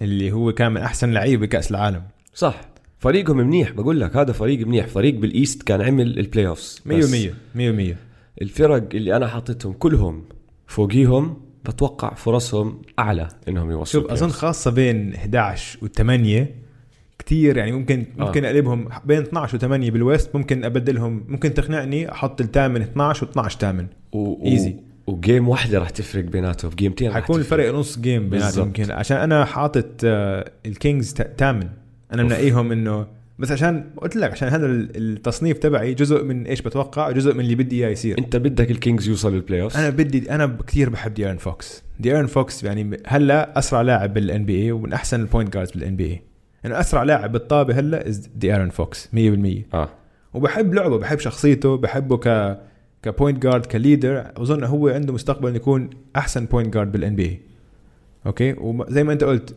اللي 0.00 0.32
هو 0.32 0.52
كان 0.52 0.72
من 0.72 0.80
أحسن 0.80 1.12
لعيبة 1.12 1.46
بكاس 1.46 1.70
العالم. 1.70 2.02
صح. 2.34 2.60
فريقهم 2.98 3.36
منيح 3.36 3.72
بقول 3.72 4.00
لك 4.00 4.16
هذا 4.16 4.32
فريق 4.32 4.66
منيح. 4.66 4.86
فريق 4.86 5.14
بال 5.14 5.30
East 5.30 5.62
كان 5.62 5.82
عمل 5.82 6.18
ال 6.18 6.46
playoffs 6.46 6.82
100% 6.86 7.34
100% 7.54 7.96
الفرق 8.42 8.88
اللي 8.94 9.16
أنا 9.16 9.26
حاطتهم 9.26 9.72
كلهم 9.72 10.24
فوقيهم 10.66 11.51
بتوقع 11.64 12.14
فرصهم 12.14 12.82
أعلى 12.98 13.28
إنهم 13.48 13.70
يوصلوا 13.70 14.02
شوف 14.02 14.12
أظن 14.12 14.28
خاصة 14.28 14.70
بين 14.70 15.14
11 15.14 15.78
و8 15.78 16.46
كثير 17.18 17.56
يعني 17.56 17.72
ممكن 17.72 18.06
آه. 18.18 18.24
ممكن 18.24 18.44
أقلبهم 18.44 18.88
بين 19.04 19.18
12 19.18 19.58
و8 19.58 19.64
بال 19.64 19.88
West 19.88 20.36
ممكن 20.36 20.64
أبدلهم 20.64 21.24
ممكن 21.28 21.54
تقنعني 21.54 22.12
أحط 22.12 22.40
الثامن 22.40 22.82
12 22.82 23.26
و12 23.26 23.48
ثامن 23.48 23.86
و... 24.12 24.18
و... 24.18 24.72
و 25.06 25.14
game 25.14 25.48
واحدة 25.48 25.78
رح 25.78 25.90
تفرق 25.90 26.24
بيناتهم 26.24 26.70
في 26.70 26.76
gameتين 26.76 27.08
رح 27.08 27.14
حيكون. 27.14 27.40
الفرق 27.40 27.74
نص 27.74 27.98
game 27.98 28.30
بيناتهم. 28.30 28.66
يمكن 28.66 28.90
عشان 28.90 29.16
أنا 29.16 29.44
حاطط 29.44 29.86
آه، 30.04 30.50
الكينجز 30.66 31.14
ثامن 31.38 31.68
أنا. 32.12 32.22
منقيهم 32.22 32.72
إنه 32.72 33.06
بس 33.38 33.52
عشان 33.52 33.84
قلت 33.96 34.16
لك 34.16 34.30
عشان 34.30 34.48
هذا 34.48 34.66
ال- 34.66 34.90
التصنيف 34.96 35.58
تبعي 35.58 35.94
جزء 35.94 36.24
من 36.24 36.46
إيش 36.46 36.62
بتوقع؟ 36.62 37.10
جزء 37.10 37.34
من 37.34 37.40
اللي 37.40 37.54
بدي 37.54 37.76
إياه 37.84 37.88
يصير. 37.90 38.18
أنت 38.18 38.36
بدك 38.36 38.70
الكينجز 38.70 39.08
يوصلوا 39.08 39.34
ال 39.36 39.62
playoff 39.62 39.76
أنا 39.76 39.90
بدي 39.90 40.30
أنا 40.30 40.58
كثير 40.66 40.90
بحب 40.90 41.14
ديارون 41.14 41.36
فوكس 41.36 41.82
ديارون 42.00 42.26
فوكس 42.26 42.64
يعني 42.64 42.96
هلأ 43.06 43.58
أسرع 43.58 43.80
لاعب 43.82 44.14
بال 44.14 44.44
NBA 44.44 44.72
ومن 44.72 44.92
أحسن 44.92 45.20
ال 45.20 45.52
point 45.54 45.70
guards 45.70 45.96
بال 45.96 46.04
NBA 46.06 46.22
انه 46.66 46.80
أسرع 46.80 47.02
لاعب 47.02 47.32
بالطابة 47.32 47.74
هلأ 47.78 48.08
is 48.08 48.28
ديارون 48.36 48.68
فوكس 48.70 49.08
100% 49.14 49.74
آه. 49.74 49.88
وبحب 50.34 50.74
لعبه 50.74 50.98
بحب 50.98 51.18
شخصيته 51.18 51.76
بحبه 51.76 52.16
ك 52.16 52.58
ك 53.02 53.09
point 53.09 53.42
guard 53.42 53.66
ك 53.66 53.73
leader. 53.73 54.24
أظن 54.36 54.64
هو 54.64 54.88
عنده 54.88 55.12
مستقبل 55.12 55.46
إنه 55.48 55.56
يكون 55.56 55.90
أحسن 56.16 56.44
point 56.46 56.74
guard 56.74 56.92
بال 56.92 57.16
NBA 57.16 57.24
okay 57.24 58.52
وزي 58.58 59.04
ما 59.04 59.12
أنت 59.12 59.24
قلت 59.24 59.54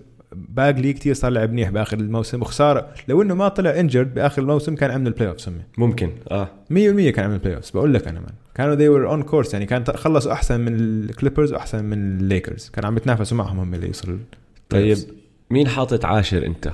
باجلي 0.50 0.94
كتير 0.94 1.14
صار 1.14 1.32
لعب 1.32 1.52
منيح 1.52 1.70
بآخر 1.70 1.98
الموسم 2.00 2.42
وخسارة 2.42 2.90
لو 3.08 3.22
إنه 3.22 3.34
ما 3.36 3.48
طلع 3.48 3.80
injured 3.80 4.14
بآخر 4.14 4.42
الموسم 4.42 4.76
كان 4.76 4.92
عمل 4.92 5.08
ال 5.08 5.30
playoff 5.30 5.50
ممكن 5.78 6.10
آه. 6.32 6.46
100% 6.46 6.76
كان 6.76 7.26
عمل 7.26 7.34
ال 7.34 7.56
playoff 7.56 7.74
بقول 7.74 7.94
لك 7.94 8.08
أنا 8.08 8.20
man 8.20 8.34
كانوا 8.56 8.76
they 8.76 8.80
were 9.00 9.12
on 9.24 9.30
course 9.32 9.54
يعني 9.54 9.66
كان 9.66 9.84
خلصوا 9.86 10.32
أحسن 10.32 10.60
من 10.60 10.76
الكليبرز 10.76 11.54
وأحسن 11.54 11.86
من 11.86 11.98
الليكرز 12.20 12.70
كان 12.70 12.86
عم 12.86 12.96
بتنافسوا 12.96 13.38
معهم 13.38 13.60
هم 13.60 13.74
اللي 13.74 13.88
يوصلوا 13.88 14.18
طيب 14.70 14.98
مين 15.50 15.68
حاطط 15.68 16.06
عاشر 16.06 16.46
أنت؟ 16.46 16.72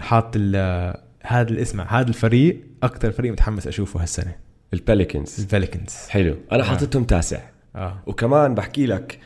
حاط 0.00 0.32
ال- 0.36 0.94
هذا 1.22 1.50
الاسم 1.50 1.80
هذا 1.80 2.08
الفريق 2.08 2.60
أكثر 2.82 3.10
فريق 3.12 3.32
متحمس 3.32 3.66
أشوفه 3.66 4.02
هالسنة. 4.02 4.34
البيليكنز 4.74 5.40
البيليكنز 5.40 5.94
حلو. 6.08 6.36
أنا 6.52 6.62
آه. 6.62 6.66
حاططهم 6.66 7.04
تاسع. 7.04 7.40
آه. 7.76 8.02
وكمان 8.06 8.54
بحكي 8.54 8.86
لك 8.86 9.18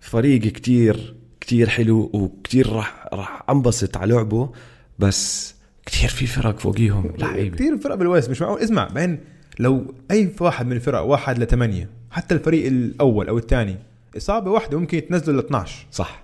فريق 0.00 0.40
كتير 0.40 1.14
كتير 1.50 1.68
حلو 1.68 2.10
وكتير 2.12 2.72
راح 2.72 3.06
راح 3.12 3.42
انبسط 3.50 3.96
على 3.96 4.14
لعبه 4.14 4.50
بس 4.98 5.54
كتير 5.86 6.08
في 6.08 6.26
فرق 6.26 6.58
فوقيهم 6.58 7.12
لعيبة. 7.18 7.56
كثير 7.56 7.78
فرق 7.78 7.94
بال 7.94 8.06
West 8.06 8.30
مش 8.30 8.42
معقول؟ 8.42 8.60
اسمع 8.60 8.88
بعدين 8.88 9.18
لو 9.58 9.94
أي 10.10 10.32
واحد 10.40 10.66
من 10.66 10.72
الفرق 10.72 11.00
واحد 11.00 11.38
لثمانيه 11.38 11.88
حتى 12.10 12.34
الفريق 12.34 12.66
الأول 12.66 13.28
أو 13.28 13.38
الثاني 13.38 13.76
إصابة 14.16 14.50
واحدة 14.50 14.78
ممكن 14.78 15.06
تنزله 15.08 15.36
ل 15.36 15.38
12 15.38 15.86
صح. 15.92 16.22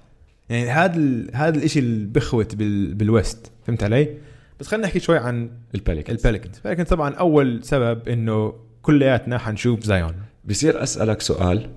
يعني 0.51 0.71
هذا 0.71 0.97
ال- 0.97 1.31
هذا 1.37 1.59
الشيء 1.65 1.83
اللي 1.83 2.07
بخوت 2.07 2.55
بال 2.55 2.95
بال 2.95 3.11
West. 3.11 3.51
فهمت 3.67 3.83
علي؟ 3.83 4.09
بس 4.61 4.67
خلينا 4.67 4.87
نحكي 4.87 5.01
شوي 5.01 5.19
عن 5.19 5.51
البيليكنز 5.75 6.17
البيليكنز 6.17 6.57
البيليكنز 6.57 6.87
طبعا 6.87 7.15
أول 7.15 7.65
سبب 7.65 8.09
إنه 8.09 8.55
كلياتنا 8.83 9.39
حنشوف 9.39 9.85
زايون 9.85 10.15
بصير 10.45 10.83
أسألك 10.83 11.21
سؤال. 11.21 11.71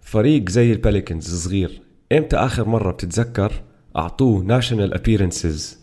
فريق 0.00 0.48
زي 0.48 0.72
البيليكنز 0.72 1.34
صغير 1.44 1.80
إمتى 2.12 2.36
آخر 2.36 2.68
مرة 2.68 2.90
بتتذكر 2.92 3.52
أعطوه 3.96 4.42
national 4.44 4.94
appearances 4.94 5.78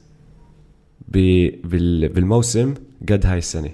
بالموسم 1.07 2.73
قد 3.09 3.25
هاي 3.25 3.37
السنة؟ 3.37 3.69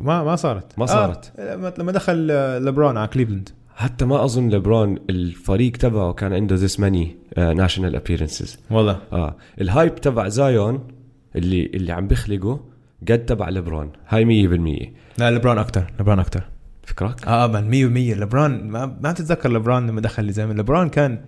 ما 0.00 0.24
ما 0.24 0.36
صارت. 0.36 0.78
ما 0.78 0.86
صارت. 0.86 1.32
آه 1.38 1.72
لما- 1.78 1.92
دخل 1.92 2.26
لبرون 2.64 2.96
على 2.96 3.08
كليفلاند. 3.08 3.48
حتى 3.76 4.04
ما 4.04 4.24
أظن 4.24 4.48
لبرون 4.48 4.98
الفريق 5.10 5.72
تبعه 5.76 6.12
كان 6.12 6.32
عنده 6.32 6.56
this 6.56 6.80
many 6.80 7.16
national 7.36 7.96
appearances 7.96 8.58
والله. 8.70 8.98
آه 9.12 9.36
ال 9.60 9.67
hype 9.67 9.94
تبع 9.94 10.28
زايون 10.28 10.88
اللي 11.36 11.66
اللي 11.66 11.92
عم 11.92 12.06
بيخلقه 12.06 12.60
قد 13.08 13.24
تبع 13.26 13.48
لبرون 13.48 13.90
هاي 14.08 14.24
100% 14.24 14.92
لا 15.18 15.30
لبرون 15.30 15.58
أكثر 15.58 15.92
لبرون 16.00 16.18
أكثر 16.18 16.44
فكرك 16.82 17.26
آه 17.28 17.46
من 17.46 17.70
100% 18.14 18.16
لبرون 18.20 18.68
ما, 18.68 18.98
ما 19.02 19.12
تتذكر 19.12 19.52
لبرون 19.52 19.86
لما 19.86 20.00
دخل 20.00 20.24
الزمن. 20.28 20.56
لبرون 20.56 20.88
كان 20.88 21.20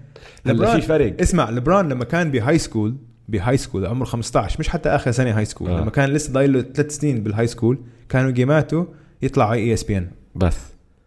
هلا 0.46 0.74
في 0.74 0.80
فرق 0.86 1.20
اسمع 1.20 1.50
لبرون 1.50 1.88
لما 1.88 2.04
كان 2.04 2.30
ب 2.30 2.58
high 2.58 2.73
school 2.73 2.96
ب 3.28 3.56
high 3.56 3.68
school 3.68 3.86
عمره 3.86 4.04
15 4.04 4.56
مش 4.60 4.68
حتى 4.68 4.88
آخر 4.88 5.10
سنة 5.10 5.38
high 5.38 5.44
school 5.44 5.68
آه. 5.70 5.78
آه. 5.78 5.80
لما 5.80 5.90
كان 5.90 6.10
لسه 6.10 6.32
ضايل 6.32 6.52
له 6.52 6.62
ثلاث 6.62 6.96
سنين 6.96 7.22
بال 7.22 7.46
high 7.46 7.59
school 7.59 7.78
كانوا 8.08 8.30
جيماته 8.30 8.86
يطلع 9.22 9.50
على 9.50 9.60
ESP 9.60 9.98
N 9.98 10.08
بث 10.34 10.58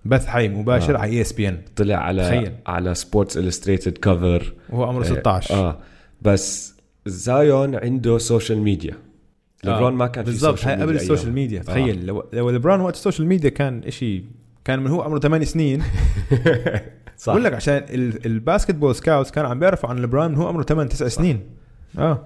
بث 0.06 0.26
حي 0.26 0.48
مباشر 0.48 0.96
آه. 0.96 1.00
على 1.00 1.12
ES 1.12 1.34
PN 1.34 1.58
طلع 1.76 1.96
على 1.96 2.24
تخيل. 2.24 2.52
على 2.68 2.96
Sports 2.96 3.38
Illustrated 3.38 3.90
cover 4.00 4.54
وهو 4.70 4.84
عمره 4.84 5.04
16 5.04 5.56
آه 5.56 5.78
بس 6.22 6.76
زايون 7.06 7.76
عنده 7.76 8.18
social 8.18 8.60
media 8.60 8.94
لبرون 9.64 9.94
ما 9.94 10.08
كان 10.08 10.24
في 10.24 10.32
بالضبط 10.32 10.66
هاي 10.66 10.82
قبل 10.82 10.96
ال 10.96 11.00
social. 11.00 11.34
media 11.34 11.60
آه. 11.60 11.64
تخيل 11.64 12.06
لو 12.06 12.24
لو 12.34 12.50
لبرون 12.50 12.82
وقت 12.82 12.96
ال 12.96 13.00
social 13.00 13.28
media 13.28 13.50
كان 13.50 13.82
إشي 13.84 14.24
كان 14.70 14.80
من 14.80 14.88
هو 14.88 15.02
عمره 15.02 15.20
8 15.20 15.46
سنين. 15.46 15.82
صح. 17.18 17.32
بقول 17.34 17.44
لك 17.44 17.54
عشان 17.54 17.74
ال- 17.90 18.26
ال 18.26 18.76
basketball 18.76 18.96
scouts 18.96 19.32
كانوا 19.32 19.50
عم 19.50 19.60
بيعرفوا 19.60 19.90
عن 19.90 20.00
لبرون 20.00 20.32
من 20.32 20.38
هو 20.38 20.48
عمره 20.48 20.64
8 20.64 20.90
9 20.90 21.08
سنين. 21.10 21.40
آه. 21.98 22.26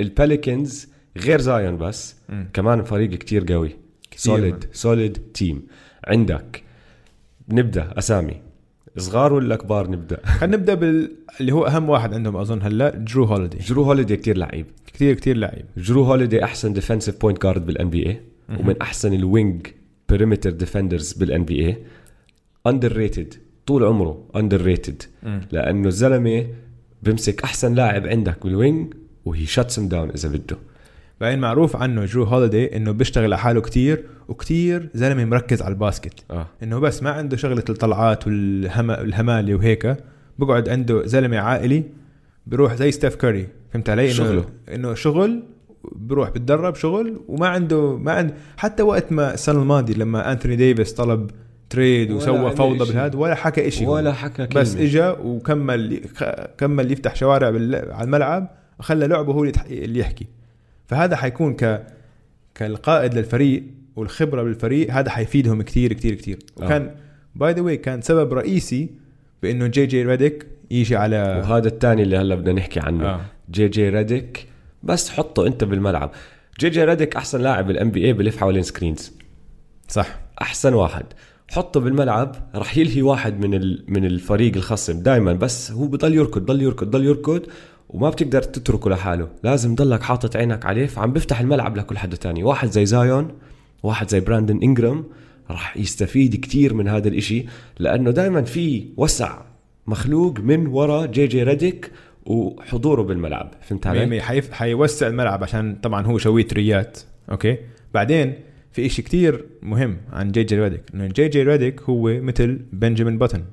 ال 0.00 0.10
Pelicans 0.10 0.88
غير 1.16 1.40
زايون 1.40 1.76
بس 1.78 2.16
مم. 2.28 2.48
كمان 2.52 2.82
فريق 2.82 3.10
كتير 3.10 3.52
قوي. 3.52 3.76
solid 4.16 4.64
solid 4.72 5.18
team 5.34 5.62
عندك 6.04 6.62
نبدأ 7.48 7.90
أسامي. 7.98 8.36
صغار 8.98 9.32
ولا 9.32 9.56
كبار 9.56 9.90
نبدأ؟ 9.90 10.20
خلينا 10.38 10.56
نبدأ 10.56 10.74
بال 10.74 11.12
اللي 11.40 11.52
هو 11.52 11.66
أهم 11.66 11.88
واحد 11.90 12.14
عندهم 12.14 12.36
أظن 12.36 12.62
هلا 12.62 12.90
درو 12.90 13.24
هوليدي 13.24 13.58
جرو 13.58 13.82
هوليدي 13.82 14.16
كتير 14.16 14.36
لعيب. 14.36 14.66
كثير 14.94 15.14
كثير 15.14 15.36
لعيب. 15.36 15.64
جرو 15.76 16.02
هوليدي 16.04 16.44
أحسن 16.44 16.72
defensive 16.72 17.20
point 17.20 17.42
guard 17.42 17.66
بال 17.66 17.90
NBA 17.90 18.20
ومن 18.60 18.74
أحسن 18.82 19.12
ال 19.12 19.23
wing 19.23 19.66
perimeter 20.08 20.50
defenders 20.50 21.12
بال 21.12 21.44
NBA 21.44 21.66
underrated 21.66 23.34
طول 23.66 23.84
عمره 23.84 24.28
underrated 24.36 25.02
لأنه 25.52 25.88
الزلمة 25.88 26.46
بمسك 27.02 27.42
أحسن 27.42 27.74
لاعب 27.74 28.06
عندك 28.06 28.42
بال 28.44 28.61
wing 28.61 28.94
و 29.24 29.46
he 29.46 29.56
shuts 29.56 29.80
down 29.80 30.10
إذا 30.10 30.28
بده. 30.28 30.56
بعدين 31.20 31.38
معروف 31.38 31.76
عنه 31.76 32.04
درو 32.04 32.24
هوليدي 32.24 32.76
إنه 32.76 32.92
بيشتغل 32.92 33.24
على 33.24 33.38
حاله 33.38 33.60
كثير 33.60 34.04
وكثير 34.28 34.88
زلمة 34.94 35.24
مركز 35.24 35.62
على 35.62 35.72
ال 35.72 35.79
basket. 35.79 36.24
آه. 36.30 36.46
إنه 36.62 36.78
بس 36.78 37.02
ما 37.02 37.10
عنده 37.10 37.36
شغلة 37.36 37.64
الطلعات 37.68 38.26
والهمالي 38.26 39.54
وهيك. 39.54 39.96
بقعد 40.38 40.68
عنده 40.68 41.06
زلمة 41.06 41.38
عائلي 41.38 41.84
بروح 42.46 42.74
زي 42.74 42.90
ستيف 42.90 43.14
كاري 43.14 43.48
فهمت 43.72 43.90
علي؟ 43.90 44.10
شغله. 44.10 44.44
إنه 44.74 44.94
شغل 44.94 45.42
بروح 45.84 46.30
بتدرب 46.30 46.74
شغل 46.74 47.20
وما 47.28 47.48
عنده 47.48 47.96
ما 47.96 48.12
عنده 48.12 48.34
حتى 48.56 48.82
وقت 48.82 49.12
ما 49.12 49.34
السنة 49.34 49.62
الماضية 49.62 49.94
لما 49.94 50.32
انثوني 50.32 50.56
ديفيس 50.56 50.92
طلب 50.92 51.30
trade 51.70 52.10
وسوى 52.10 52.56
فوضى. 52.56 52.78
بالهاد 52.78 53.14
ولا 53.14 53.34
حكى 53.34 53.70
شيء 53.70 53.88
ولا 53.88 54.12
حكى 54.12 54.46
كلمة. 54.46 54.60
بس 54.60 54.76
إجا 54.76 55.10
وكمل 55.10 56.00
كمل 56.58 56.92
يفتح 56.92 57.14
شوارع 57.16 57.50
بال- 57.50 57.92
على 57.92 58.04
الملعب 58.04 58.50
خلى 58.80 59.06
لعبه 59.06 59.32
هو 59.32 59.44
اللي 59.70 60.00
يحكي 60.00 60.26
فهذا 60.86 61.16
حيكون 61.16 61.54
ك 61.54 61.86
كالقائد 62.54 63.14
للفريق 63.14 63.62
والخبرة 63.96 64.42
بالفريق 64.42 64.90
هذا 64.92 65.10
حيفيدهم 65.10 65.62
كثير 65.62 65.92
كثير 65.92 66.14
كثير 66.14 66.38
آه. 66.60 66.64
وكان 66.64 66.90
by 67.34 67.52
the 67.52 67.60
way 67.60 67.76
كان 67.76 68.00
سبب 68.00 68.32
رئيسي 68.34 68.88
بإنه 69.42 69.66
جي 69.66 69.86
جي 69.86 70.02
ريديك 70.02 70.46
يجي 70.70 70.96
على 70.96 71.16
وهذا 71.16 71.68
الثاني 71.68 72.02
اللي 72.02 72.16
هلا 72.16 72.34
بدنا 72.34 72.52
نحكي 72.52 72.80
عنه 72.80 73.06
آه. 73.06 73.20
جي 73.50 73.68
جي 73.68 73.88
ريديك 73.88 74.46
بس 74.82 75.10
حطه 75.10 75.46
انت 75.46 75.64
بالملعب. 75.64 76.10
جي 76.60 76.70
جي 76.70 76.84
ريديك 76.84 77.16
أحسن 77.16 77.40
لاعب 77.40 77.66
بال 77.66 77.90
NBA 77.90 78.12
بلف 78.12 78.36
حوالين 78.36 78.62
screens. 78.62 79.12
صح. 79.88 80.20
أحسن 80.42 80.74
واحد. 80.74 81.06
حطه 81.50 81.80
بالملعب 81.80 82.36
رح 82.54 82.78
يلهي 82.78 83.02
واحد 83.02 83.40
من 83.40 83.54
ال... 83.54 83.84
من 83.88 84.04
الفريق 84.04 84.56
الخصم 84.56 85.00
دائما 85.02 85.32
بس 85.32 85.72
هو 85.72 85.86
بضل 85.86 86.14
يركض 86.14 86.46
ضل 86.46 86.62
يركض 86.62 86.90
ضل 86.90 87.04
يركض 87.04 87.42
وما 87.88 88.10
بتقدر 88.10 88.42
تتركه 88.42 88.90
لحاله. 88.90 89.28
لازم 89.42 89.74
ضلك 89.74 90.02
حاطط 90.02 90.36
عينك 90.36 90.66
عليه 90.66 90.86
فعم 90.86 91.12
بيفتح 91.12 91.40
الملعب 91.40 91.76
لكل 91.76 91.98
حدا 91.98 92.16
تاني. 92.16 92.44
واحد 92.44 92.70
زي 92.70 92.86
زايون 92.86 93.28
واحد 93.82 94.08
زي 94.08 94.20
براندن 94.20 94.62
إنجرام 94.62 95.04
رح 95.50 95.76
يستفيد 95.76 96.36
كتير 96.36 96.74
من 96.74 96.88
هذا 96.88 97.08
الإشي 97.08 97.46
لأنه 97.78 98.10
دائما 98.10 98.42
في 98.42 98.84
وسع 98.96 99.42
مخلوق 99.86 100.40
من 100.40 100.66
ورا 100.66 101.06
جي 101.06 101.26
جي 101.26 101.42
ريديك 101.42 101.90
وحضوره 102.28 103.02
بالملعب 103.02 103.54
فهمت 103.60 103.86
علي؟ 103.86 104.22
حيوسع 104.52 105.06
الملعب 105.06 105.42
عشان 105.42 105.74
طبعا 105.82 106.06
هو 106.06 106.18
شوية 106.18 106.46
تريات 106.46 106.98
okay؟ 107.30 107.58
بعدين 107.94 108.34
في 108.72 108.86
إشي 108.86 109.02
كتير 109.02 109.44
مهم 109.62 109.96
عن 110.12 110.32
جي 110.32 110.44
جي 110.44 110.60
ريديك 110.60 110.82
إنه 110.94 111.06
جي 111.06 111.28
جي 111.28 111.42
ريديك 111.42 111.82
هو 111.82 112.20
مثل 112.20 112.60
بنجامين 112.72 113.18
باتن 113.18 113.44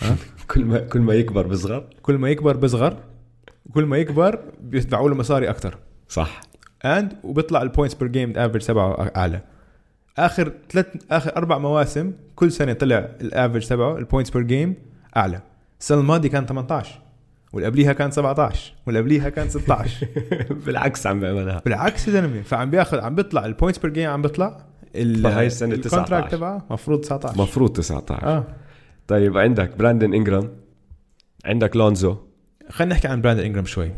كل 0.50 0.64
ما 0.64 0.78
كل 0.78 1.00
ما 1.00 1.14
يكبر 1.14 1.46
بصغر. 1.46 1.86
كل 2.02 2.14
ما 2.14 2.30
يكبر 2.30 2.56
بصغر 2.56 2.96
كل 3.74 3.84
ما 3.84 3.98
يكبر 3.98 4.40
بيدفعوا 4.60 5.08
له 5.08 5.14
مصاري 5.14 5.50
أكثر 5.50 5.78
صح. 6.08 6.40
and 6.84 7.12
وبيطلع 7.22 7.62
ال 7.62 7.67
points 7.67 7.94
per 7.94 8.08
game 8.08 8.32
average 8.36 8.62
تبعه 8.62 9.10
أعلى. 9.16 9.40
آخر 10.18 10.52
ثلاث 10.70 10.86
آخر 11.10 11.36
أربع 11.36 11.58
مواسم 11.58 12.12
كل 12.36 12.52
سنة 12.52 12.72
طلع 12.72 12.98
ال 13.20 13.26
average 13.26 13.66
تبعه 13.66 13.98
ال 13.98 14.03
points 14.03 14.30
per 14.30 14.42
game 14.42 14.74
أعلى. 15.16 15.40
السنة 15.80 16.00
الماضية 16.00 16.28
كان 16.28 16.46
18 16.46 17.00
واللي 17.52 17.68
قبليها 17.68 17.92
كان 17.92 18.10
17 18.10 18.72
واللي 18.86 19.00
قبليها 19.00 19.28
كان 19.28 19.48
16 19.48 20.06
بالعكس 20.66 21.06
عم 21.06 21.20
بيعملها. 21.20 21.62
بالعكس 21.64 22.08
يا 22.08 22.12
زلمة 22.12 22.42
فعم 22.42 22.70
بياخذ 22.70 22.98
عم 23.00 23.14
بيطلع 23.14 23.46
ال 23.46 23.51
points 23.51 23.78
per 23.78 23.90
game 23.90 24.10
عم 24.10 24.22
بيطلع 24.22 24.64
ال- 24.96 25.22
فهاي 25.22 25.46
السنة 25.46 25.74
ال 25.74 25.78
contract 25.78 26.06
19. 26.26 26.28
تبعه 26.36 26.64
المفروض 26.68 27.00
19 27.00 27.42
مفروض 27.42 27.72
19 27.72 28.26
آه. 28.26 28.44
طيب 29.08 29.38
عندك 29.38 29.76
براندن 29.76 30.14
انجرام 30.14 30.48
عندك 31.44 31.76
لونزو 31.76 32.16
خلينا 32.70 32.94
نحكي 32.94 33.08
عن 33.08 33.20
براندن 33.20 33.42
انجرام 33.44 33.64
شوي. 33.64 33.90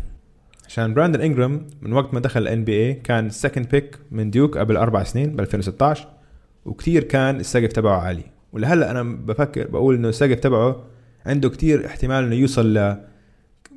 عشان 0.67 0.95
براندن 0.95 1.21
انجرام 1.21 1.67
من 1.83 1.93
وقت 1.93 2.15
ما 2.15 2.21
دخل 2.21 2.43
ال 2.43 2.65
NBA 2.65 2.95
كان 2.95 3.31
second 3.31 3.69
pick 3.69 3.99
من 4.11 4.31
ديوك 4.31 4.59
قبل 4.59 4.77
أربع 4.77 5.03
سنين 5.03 5.37
ب 5.37 5.41
2016 5.41 6.09
وكثير 6.65 7.05
كان 7.05 7.41
السقف 7.41 7.73
تبعه 7.73 8.01
عالي. 8.01 8.25
ولهلأ 8.53 8.91
أنا 8.91 9.03
بفكر 9.03 9.69
بقول 9.69 9.95
إنه 9.95 10.09
السقف 10.09 10.41
تبعه 10.41 10.85
عنده 11.27 11.49
كتير 11.49 11.87
احتمال 11.87 12.25
إنه 12.25 12.35
يوصل 12.35 12.79
ل 12.79 12.97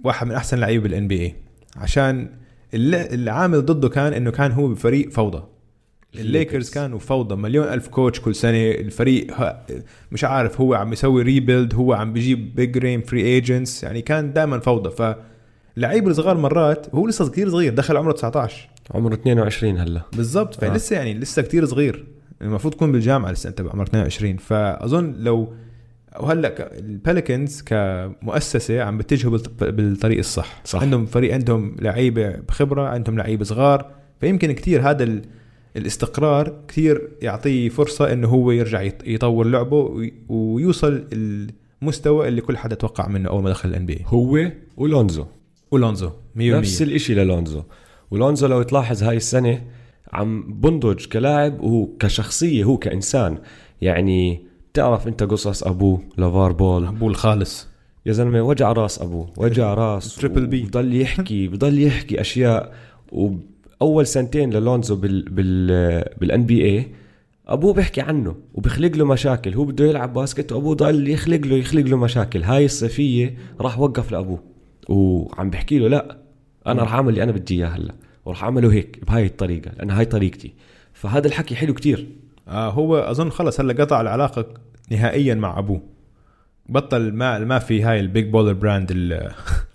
واحد 0.06 0.28
من 0.28 0.34
أحسن 0.34 0.60
لعيبة 0.60 0.84
بال 0.84 1.08
NBA 1.08 1.36
عشان 1.78 2.30
العامل 2.74 3.66
ضده 3.66 3.90
كان 3.90 4.14
إنه 4.14 4.32
كان 4.32 4.52
هو 4.52 4.68
بفريق 4.68 5.10
فوضى. 5.10 5.44
الليكرز 6.16 6.70
كانوا 6.70 7.00
فوضى. 7.00 7.36
مليون 7.36 7.68
ألف 7.68 7.88
coach 7.88 8.20
كل 8.20 8.36
سنة. 8.36 8.72
الفريق 8.72 9.28
مش 10.12 10.24
عارف 10.24 10.62
هو 10.62 10.74
عم 10.74 10.94
يسوي 10.94 11.22
rebuild 11.22 11.76
هو 11.76 11.94
عم 11.94 12.14
بيجيب 12.14 12.56
big 12.56 12.78
name 12.78 13.02
free 13.02 13.22
agents 13.22 13.84
يعني 13.84 14.02
كان 14.02 14.34
دائما 14.34 14.60
فوضى. 14.60 14.90
ف 14.90 15.16
لعيب 15.78 16.08
الصغار 16.08 16.38
مرات 16.38 16.96
هو 16.96 17.08
لسه 17.08 17.30
كثير 17.30 17.50
صغير 17.50 17.74
دخل 17.74 17.98
عمره 17.98 18.12
19 18.12 18.70
عمره 18.92 19.14
22 19.14 19.78
هلا. 19.78 20.02
بالضبط. 20.14 20.64
آه. 20.64 20.70
فلسه 20.70 20.96
يعني 20.96 21.14
لسه 21.14 21.42
كتير 21.42 21.66
صغير. 21.66 22.06
المفروض 22.42 22.74
تكون 22.74 22.92
بالجامعة 22.92 23.32
لسه 23.32 23.50
أنت 23.50 23.62
بعمرك 23.62 23.88
22 23.88 24.38
فأظن 24.38 25.14
لو 25.18 25.54
وهلا 26.20 26.78
ال 26.80 26.89
Pelicans 26.89 27.62
كمؤسسة 27.62 28.82
عم 28.82 28.98
بتجهوا 28.98 29.32
بالط- 29.38 29.64
بالطريق 29.64 30.18
الصح. 30.18 30.62
صح. 30.66 30.82
عندهم 30.82 31.06
فريق 31.06 31.34
عندهم 31.34 31.76
لعيبة 31.80 32.30
بخبرة 32.30 32.82
عندهم 32.88 33.18
لعيبة 33.18 33.44
صغار. 33.44 33.92
فيمكن 34.22 34.52
كتير 34.52 34.90
هذا 34.90 35.04
ال... 35.04 35.22
الاستقرار 35.78 36.54
كتير 36.68 37.10
يعطيه 37.22 37.70
فرصة 37.70 38.14
إنه 38.14 38.28
هو 38.28 38.52
يرجع 38.52 38.90
يط- 38.90 39.08
يطور 39.08 39.46
لعبه 39.48 39.78
وي- 39.80 40.14
ويوصل 40.30 41.08
المستوى 41.82 42.28
اللي 42.28 42.42
كل 42.42 42.58
حدا 42.58 42.76
توقع 42.76 43.08
منه 43.08 43.30
أول 43.30 43.44
ما 43.44 43.50
دخل 43.50 43.70
ال 43.70 43.86
NBA 43.86 44.02
هو 44.08 44.52
ولونزو 44.78 45.26
ولونزو 45.72 46.10
100% 46.10 46.38
نفس 46.38 46.82
الإشي 46.82 47.16
للونزو 47.16 47.64
ولونزو 48.12 48.48
لو 48.48 48.62
تلاحظ 48.62 49.04
هاي 49.04 49.18
السنة 49.18 49.62
عم 50.14 50.54
بنضج 50.62 51.06
كلاعب 51.06 51.62
وهو 51.62 51.88
كشخصية 52.00 52.64
هو 52.64 52.78
كإنسان. 52.78 53.38
يعني 53.82 54.46
بتعرف 54.76 55.08
انت 55.08 55.24
قصص 55.24 55.64
ابوه 55.64 56.02
لافار 56.18 56.52
بول. 56.52 56.86
أبو 56.86 57.08
الخالص. 57.08 57.68
يا 58.06 58.12
زلمة 58.12 58.42
وجع 58.42 58.72
راس 58.72 59.02
أبوه 59.02 59.34
وجع 59.38 59.74
راس 59.74 60.16
Triple 60.16 60.48
B. 60.48 60.64
بضل 60.64 61.02
يحكي 61.02 61.48
بضل 61.48 61.82
يحكي 61.82 62.22
أشياء. 62.22 62.74
واول 63.12 64.08
سنتين 64.08 64.54
للونزو 64.54 64.96
بال 64.96 65.22
بال 65.30 66.04
بال 66.18 66.46
NBA 66.46 66.88
أبوه 67.48 67.74
بيحكي 67.74 68.02
عنه 68.02 68.36
وبيخلق 68.54 68.98
له 68.98 69.06
مشاكل. 69.06 69.54
هو 69.54 69.64
بده 69.64 69.86
يلعب 69.86 70.14
باسكت 70.14 70.52
وأبوه 70.52 70.76
ضل 70.76 71.10
يخلق 71.10 71.48
له 71.48 71.56
يخلق 71.56 71.86
له 71.86 71.98
مشاكل. 71.98 72.44
هاي 72.44 72.66
الصيفية 72.66 73.38
راح 73.62 73.80
وقف 73.80 74.12
لأبوه 74.12 74.40
وعم 74.90 75.50
بحكي 75.50 75.80
له 75.80 75.88
لا 75.88 76.18
أنا 76.68 76.82
راح 76.82 76.94
أعمل 76.94 77.10
اللي 77.10 77.24
أنا 77.24 77.32
بدي 77.32 77.56
إياه 77.56 77.68
هلأ 77.68 77.96
وراح 78.26 78.44
أعمله 78.44 78.74
هيك 78.74 79.00
بهاي 79.08 79.26
الطريقة 79.26 79.72
لأن 79.78 79.90
هاي 79.92 80.06
طريقتي. 80.06 80.54
فهذا 80.94 81.28
الحكي 81.28 81.56
حلو 81.56 81.74
كتير. 81.74 82.08
هو 82.48 82.98
أظن 82.98 83.30
خلص 83.30 83.60
هلا 83.60 83.84
قطع 83.84 84.02
العلاقة 84.02 84.46
نهائيا 84.92 85.36
مع 85.36 85.60
أبوه 85.60 85.82
بطل 86.70 87.14
ما 87.14 87.40
ما 87.40 87.60
في 87.60 87.84
هاي 87.84 88.00
ال 88.00 88.07
Big 88.07 88.30
Baller 88.30 88.54
Brand 88.54 88.92
ال- 88.92 89.14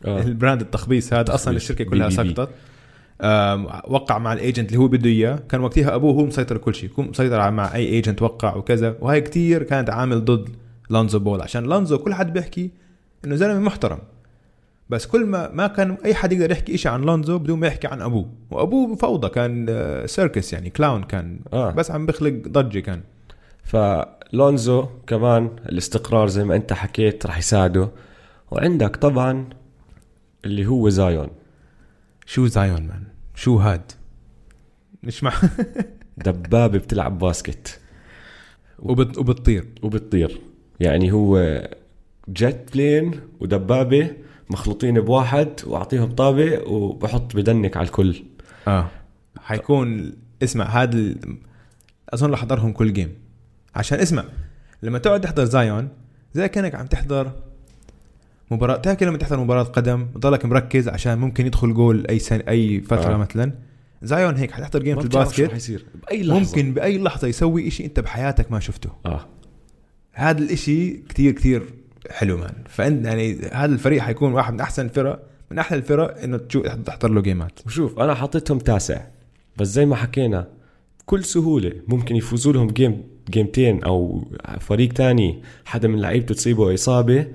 آه. 0.07 0.23
ال 0.23 0.29
brand 0.29 0.61
التخبيص 0.61 1.13
هذا 1.15 1.35
أصلا. 1.35 1.57
الشركة 1.57 1.85
B 1.85 1.91
كلها 1.91 2.09
BB. 2.09 2.35
سقطت 2.35 2.51
آم، 3.23 3.65
وقع 3.89 4.19
مع 4.19 4.33
ال 4.33 4.39
agent 4.39 4.69
اللي 4.69 4.79
هو 4.81 4.89
بده 4.89 5.09
إياه 5.11 5.39
كان 5.49 5.61
وقتها 5.61 5.95
أبوه 5.95 6.13
هو 6.15 6.27
مسيطر 6.27 6.57
كل 6.59 6.75
شيء 6.75 6.91
مسيطر 6.99 7.51
مع 7.51 7.75
أي 7.75 7.87
agent 7.87 8.23
وقع 8.23 8.57
وكذا 8.57 8.97
وهي 9.01 9.21
كتير 9.21 9.63
كانت 9.63 9.91
عامل 9.91 10.25
ضد 10.25 10.49
لونزو 10.91 11.19
بول 11.19 11.41
عشان 11.43 11.65
لونزو 11.65 11.99
كل 11.99 12.15
حد 12.15 12.33
بيحكي 12.33 12.71
إنه 13.25 13.35
زلمة 13.37 13.61
محترم 13.61 13.99
بس 14.91 15.07
كل 15.07 15.27
ما 15.27 15.51
ما 15.53 15.67
كان 15.67 15.97
أي 16.05 16.15
حد 16.15 16.33
يقدر 16.33 16.51
يحكي 16.51 16.77
شيء 16.77 16.93
عن 16.93 17.01
لونزو 17.01 17.39
بدون 17.39 17.59
ما 17.59 17.67
يحكي 17.67 17.87
عن 17.87 18.03
أبوه. 18.03 18.29
وأبوه 18.51 18.97
فوضى 18.97 19.29
كان 19.29 19.67
آه، 19.69 20.07
circus 20.07 20.53
يعني 20.53 20.71
clown 20.71 21.03
كان. 21.03 21.41
آه. 21.53 21.71
بس 21.71 21.91
عم 21.91 22.07
بخلق 22.07 22.33
ضجة 22.49 22.79
كان. 22.79 23.01
فلونزو 23.65 24.87
كمان 25.07 25.51
الاستقرار 25.69 26.29
زي 26.29 26.45
ما 26.45 26.57
أنت 26.57 26.73
حكيت 26.73 27.27
راح 27.27 27.39
يساعده. 27.39 27.91
وعندك 28.51 28.97
طبعا 28.97 29.49
اللي 30.45 30.67
هو 30.67 30.89
زايون. 30.89 31.29
شو 32.27 32.47
زايون 32.47 32.83
man؟ 32.83 33.05
شو 33.35 33.57
هاد؟ 33.57 33.93
مش 35.03 35.23
مع 35.25 35.33
دبابة 36.25 36.79
بتلعب 36.79 37.19
basket. 37.19 37.81
وبت... 38.79 39.19
وبتطير. 39.19 39.69
وبتطير. 39.83 40.41
يعني 40.81 41.13
هو 41.13 41.61
jet 42.29 42.69
plane 42.73 43.21
ودبابة 43.41 44.11
مخلوطين 44.51 45.01
بواحد 45.01 45.49
وأعطيهم 45.67 46.13
طابة 46.13 46.69
وبحط 46.69 47.37
بدنك 47.37 47.77
على 47.77 47.87
الكل. 47.87 48.23
آه. 48.69 48.89
حيكون 49.41 50.13
اسمع 50.43 50.65
هذا 50.65 50.97
ال... 50.97 51.39
أظن 52.09 52.31
رح 52.31 52.39
أحضرهم 52.39 52.73
كل 52.73 52.93
game 52.93 53.15
عشان 53.75 53.99
اسمع 53.99 54.25
لما 54.83 54.99
تقعد 54.99 55.21
تحضر 55.21 55.45
زايون 55.45 55.89
زي 56.35 56.49
كأنك 56.49 56.75
عم 56.75 56.87
تحضر 56.87 57.33
مباراة 58.51 58.77
تاكل 58.77 59.07
لما 59.07 59.19
تحضر 59.19 59.41
مباراة 59.41 59.63
قدم 59.63 60.05
بضلك 60.05 60.45
مركز 60.45 60.89
عشان 60.89 61.19
ممكن 61.19 61.47
يدخل 61.47 61.75
جول 61.75 62.07
أي 62.07 62.19
ثانية 62.19 62.45
أي 62.49 62.81
فترة 62.81 63.11
آه. 63.11 63.15
آه. 63.15 63.17
مثلا. 63.17 63.53
زايون 64.03 64.37
هيك 64.37 64.51
حتحضر 64.51 64.83
game 64.83 64.99
في 64.99 65.05
ال 65.05 65.14
basket. 65.14 65.81
بأي 66.03 66.23
لحظة. 66.23 66.41
ممكن 66.41 66.75
بأي 66.75 66.99
لحظة 66.99 67.29
يسوي 67.29 67.69
إشي 67.69 67.85
أنت 67.85 68.01
بحياتك 68.01 68.53
ما 68.53 68.61
شفته. 68.61 68.91
آه. 69.07 69.27
هذا 70.13 70.39
الإشي 70.39 70.91
كتير 70.91 71.33
كتير 71.33 71.63
حلو 72.11 72.37
man. 72.37 72.55
فأنت 72.69 73.07
يعني 73.07 73.39
هذا 73.53 73.75
الفريق 73.75 74.03
حيكون 74.03 74.33
واحد 74.33 74.53
من 74.55 74.61
أحسن 74.61 74.85
الفرق 74.85 75.23
من 75.51 75.59
أحلى 75.59 75.79
الفرق 75.79 76.23
إنه 76.23 76.37
تشوف 76.37 76.67
تحضر 76.67 77.11
له 77.11 77.21
جيمات 77.21 77.61
وشوف 77.67 77.99
أنا 77.99 78.15
حطيتهم 78.15 78.59
تاسع. 78.59 79.01
بس 79.57 79.69
زي 79.69 79.87
ما 79.87 79.97
حكينا 79.97 80.49
بكل 81.01 81.25
سهولة 81.25 81.73
ممكن 81.89 82.17
يفوزوا 82.17 82.53
لهم 82.53 82.67
game 82.67 83.03
جيمتين 83.31 83.85
أو 83.85 84.25
فريق 84.61 84.93
تاني 84.93 85.43
حدا 85.65 85.89
من 85.89 86.01
لعيبته 86.01 86.35
تصيبه 86.35 86.75
إصابة 86.75 87.27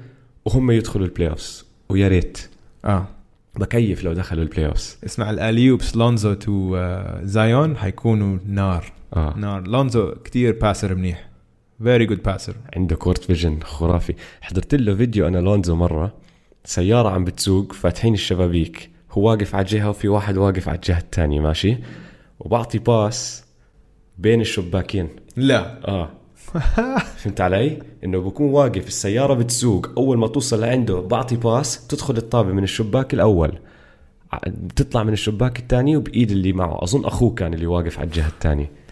وهم 0.45 0.71
يدخلوا 0.71 1.05
ال 1.05 1.29
playoffs 1.29 1.65
ويا 1.89 2.07
ريت. 2.07 2.49
آه. 2.85 3.07
بكيف 3.55 4.03
لو 4.03 4.13
دخلوا 4.13 4.43
البلاي 4.43 4.65
اوفز 4.65 4.97
اسمع 5.05 5.29
الاليوبس 5.29 5.95
لونزو 5.95 6.33
to 6.33 6.75
آه، 6.75 7.21
زايون 7.23 7.77
حيكونوا 7.77 8.37
نار. 8.45 8.93
آه. 9.13 9.33
نار. 9.37 9.67
لونزو 9.67 10.11
كتير 10.11 10.59
passer 10.61 10.95
منيح. 10.95 11.29
very 11.83 12.05
good 12.05 12.23
passer 12.23 12.55
عنده 12.75 12.95
court 12.95 13.23
vision 13.23 13.59
خرافي. 13.63 14.15
حضرت 14.41 14.75
له 14.75 14.95
فيديو 14.95 15.27
أنا 15.27 15.37
لونزو 15.37 15.75
مرة. 15.75 16.13
سيارة 16.65 17.09
عم 17.09 17.25
بتسوق 17.25 17.73
فاتحين 17.73 18.13
الشبابيك. 18.13 18.89
هو 19.11 19.29
واقف 19.29 19.55
على 19.55 19.65
جهة 19.65 19.89
وفي 19.89 20.07
واحد 20.07 20.37
واقف 20.37 20.69
على 20.69 20.75
الجهة 20.75 20.97
الثانية 20.97 21.39
ماشي؟ 21.39 21.77
وبعطي 22.39 22.79
pass 22.79 23.45
بين 24.17 24.41
الشباكين. 24.41 25.09
لا. 25.35 25.87
آه. 25.87 26.09
فهمت 27.17 27.41
علي؟ 27.41 27.79
إنه 28.03 28.19
بكون 28.19 28.49
واقف 28.49 28.87
السيارة 28.87 29.33
بتسوق. 29.33 29.89
أول 29.97 30.17
ما 30.17 30.27
توصل 30.27 30.61
لعنده 30.61 30.99
بعطي 31.01 31.35
pass 31.35 31.87
تدخل 31.87 32.17
الطابة 32.17 32.51
من 32.51 32.63
الشباك 32.63 33.13
الأول. 33.13 33.57
بتطلع 34.47 35.03
من 35.03 35.13
الشباك 35.13 35.59
الثاني 35.59 35.97
وبإيد 35.97 36.31
اللي 36.31 36.53
معه. 36.53 36.83
أظن 36.83 37.05
أخوه 37.05 37.33
كان 37.33 37.53
اللي 37.53 37.67
واقف 37.67 37.99
على 37.99 38.07
الجهة 38.07 38.27
الثانية 38.27 38.84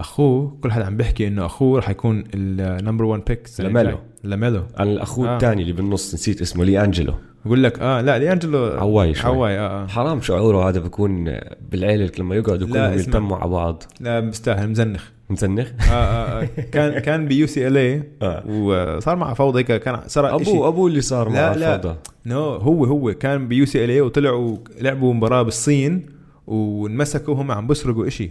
أخوه 0.00 0.56
كل 0.62 0.72
حدا 0.72 0.84
عم 0.86 0.96
بيحكي 0.96 1.26
إنه 1.28 1.46
أخوه 1.46 1.78
رح 1.78 1.90
يكون 1.90 2.24
النمبر 2.34 3.04
1 3.04 3.22
بيك 3.28 3.48
لاميلو. 3.58 3.98
لاميلو 4.24 4.62
أنا 4.80 4.90
الأخوه 4.92 5.28
آه. 5.28 5.34
الثاني 5.36 5.62
اللي 5.62 5.72
بالنص 5.72 6.14
نسيت 6.14 6.40
اسمه 6.40 6.64
لي 6.64 6.84
انجلو 6.84 7.14
بقول 7.44 7.62
لك 7.62 7.78
آه 7.78 8.00
لا 8.00 8.18
ليأنجلو 8.18 8.58
عواي 8.66 9.14
شوي 9.14 9.30
عواي 9.30 9.58
آه, 9.58 9.82
آه. 9.82 9.86
حرام 9.86 10.20
شعوره 10.20 10.68
هذا 10.68 10.80
بكون 10.80 11.38
بالعيلة 11.72 12.10
لما 12.18 12.34
يقعدوا 12.34 12.68
كلهم. 12.68 12.92
يلتموا 12.92 13.36
على 13.36 13.50
بعض 13.50 13.82
لا 14.00 14.20
مستاهل 14.20 14.70
مزنخ 14.70 15.10
مزنخ 15.30 15.68
آه 15.90 15.92
آه 15.92 16.42
آه. 16.42 16.44
كان 16.72 16.98
كان 16.98 17.26
بيو 17.28 17.46
سي 17.46 17.66
ال 17.68 17.76
اي 17.76 18.02
آه. 18.22 18.42
وصار 18.48 19.16
معه 19.16 19.34
فوضى 19.34 19.58
هيك 19.58 19.72
كان 19.72 20.00
صار 20.06 20.30
إشي- 20.30 20.48
ابوه 20.48 20.68
ابوه 20.68 20.86
اللي 20.88 21.00
صار 21.00 21.28
معه 21.28 21.54
لا. 21.56 21.74
الفوضى 21.76 21.96
نو 22.26 22.40
هو 22.40 22.84
هو 22.84 23.14
كان 23.14 23.48
بيو 23.48 23.66
سي 23.66 23.84
ال 23.84 23.90
اي 23.90 24.00
وطلعوا 24.00 24.56
لعبوا 24.80 25.14
مباراة 25.14 25.42
بالصين 25.42 26.06
وانمسكوا 26.46 27.34
هم 27.34 27.50
عم 27.52 27.66
بيسرقوا 27.66 28.06
إشي 28.06 28.30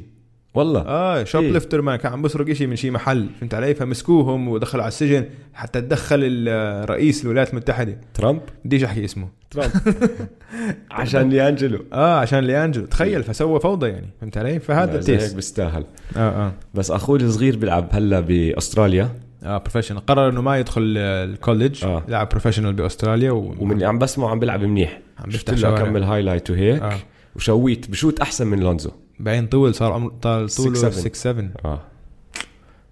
والله. 0.53 0.81
آه 0.81 1.23
shop 1.23 1.43
إيه. 1.43 1.51
lifter 1.51 1.81
ما 1.81 1.95
كان 1.95 2.13
عم 2.13 2.21
بيسرق 2.21 2.49
إشي 2.49 2.67
من 2.67 2.75
شي 2.75 2.91
محل 2.91 3.29
فهمت 3.39 3.53
علي؟ 3.53 3.75
فمسكوهم 3.75 4.47
ودخلوا 4.47 4.83
على 4.83 4.87
السجن 4.87 5.25
حتى 5.53 5.81
تدخل 5.81 6.19
الرئيس 6.23 7.23
الولايات 7.23 7.51
المتحدة. 7.51 7.97
ترامب؟ 8.13 8.41
بديش 8.65 8.83
أحكي 8.83 9.05
اسمه. 9.05 9.27
ترامب. 9.51 9.71
عشان 10.91 11.29
لي 11.29 11.49
انجلو 11.49 11.85
آه 11.93 12.19
عشان 12.19 12.39
ليانجلو. 12.39 12.85
تخيل 12.85 13.23
فسوى 13.23 13.59
فوضى 13.59 13.87
يعني 13.87 14.07
فهمت 14.21 14.37
علي؟ 14.37 14.59
فهذا 14.59 14.99
زي 14.99 15.17
هيك 15.17 15.35
بيستاهل. 15.35 15.85
آه 16.17 16.19
آه. 16.19 16.51
بس 16.73 16.91
اخوه 16.91 17.17
الصغير 17.17 17.57
بيلعب 17.57 17.87
هلا 17.91 18.19
بأستراليا. 18.19 19.09
آه 19.43 19.57
professional 19.57 20.05
قرر 20.05 20.29
إنه 20.29 20.41
ما 20.41 20.59
يدخل 20.59 20.97
ال 20.97 21.08
college 21.08 21.85
آه. 21.85 22.03
لعب 22.07 22.29
professional 22.29 22.73
بأستراليا 22.73 23.31
و... 23.31 23.55
ومن 23.59 23.71
اللي 23.71 23.85
عم 23.85 23.99
بسمعه 23.99 24.29
عم 24.29 24.39
بيلعب 24.39 24.63
منيح. 24.63 25.01
عم 25.19 25.31
شوارع. 25.31 25.77
أكمل 25.77 26.03
هايلايت 26.03 26.49
وهيك. 26.51 26.81
آه. 26.81 26.97
وشويت. 27.35 27.91
بشوت 27.91 28.19
أحسن 28.19 28.47
من 28.47 28.59
لونزو. 28.59 28.91
بعدين 29.19 29.47
طول 29.47 29.75
صار 29.75 29.93
عمره 29.93 30.13
طال 30.21 30.49
طوله 30.49 30.89
6'7. 30.89 30.93
6 30.93 31.13
7 31.13 31.49
آه. 31.65 31.81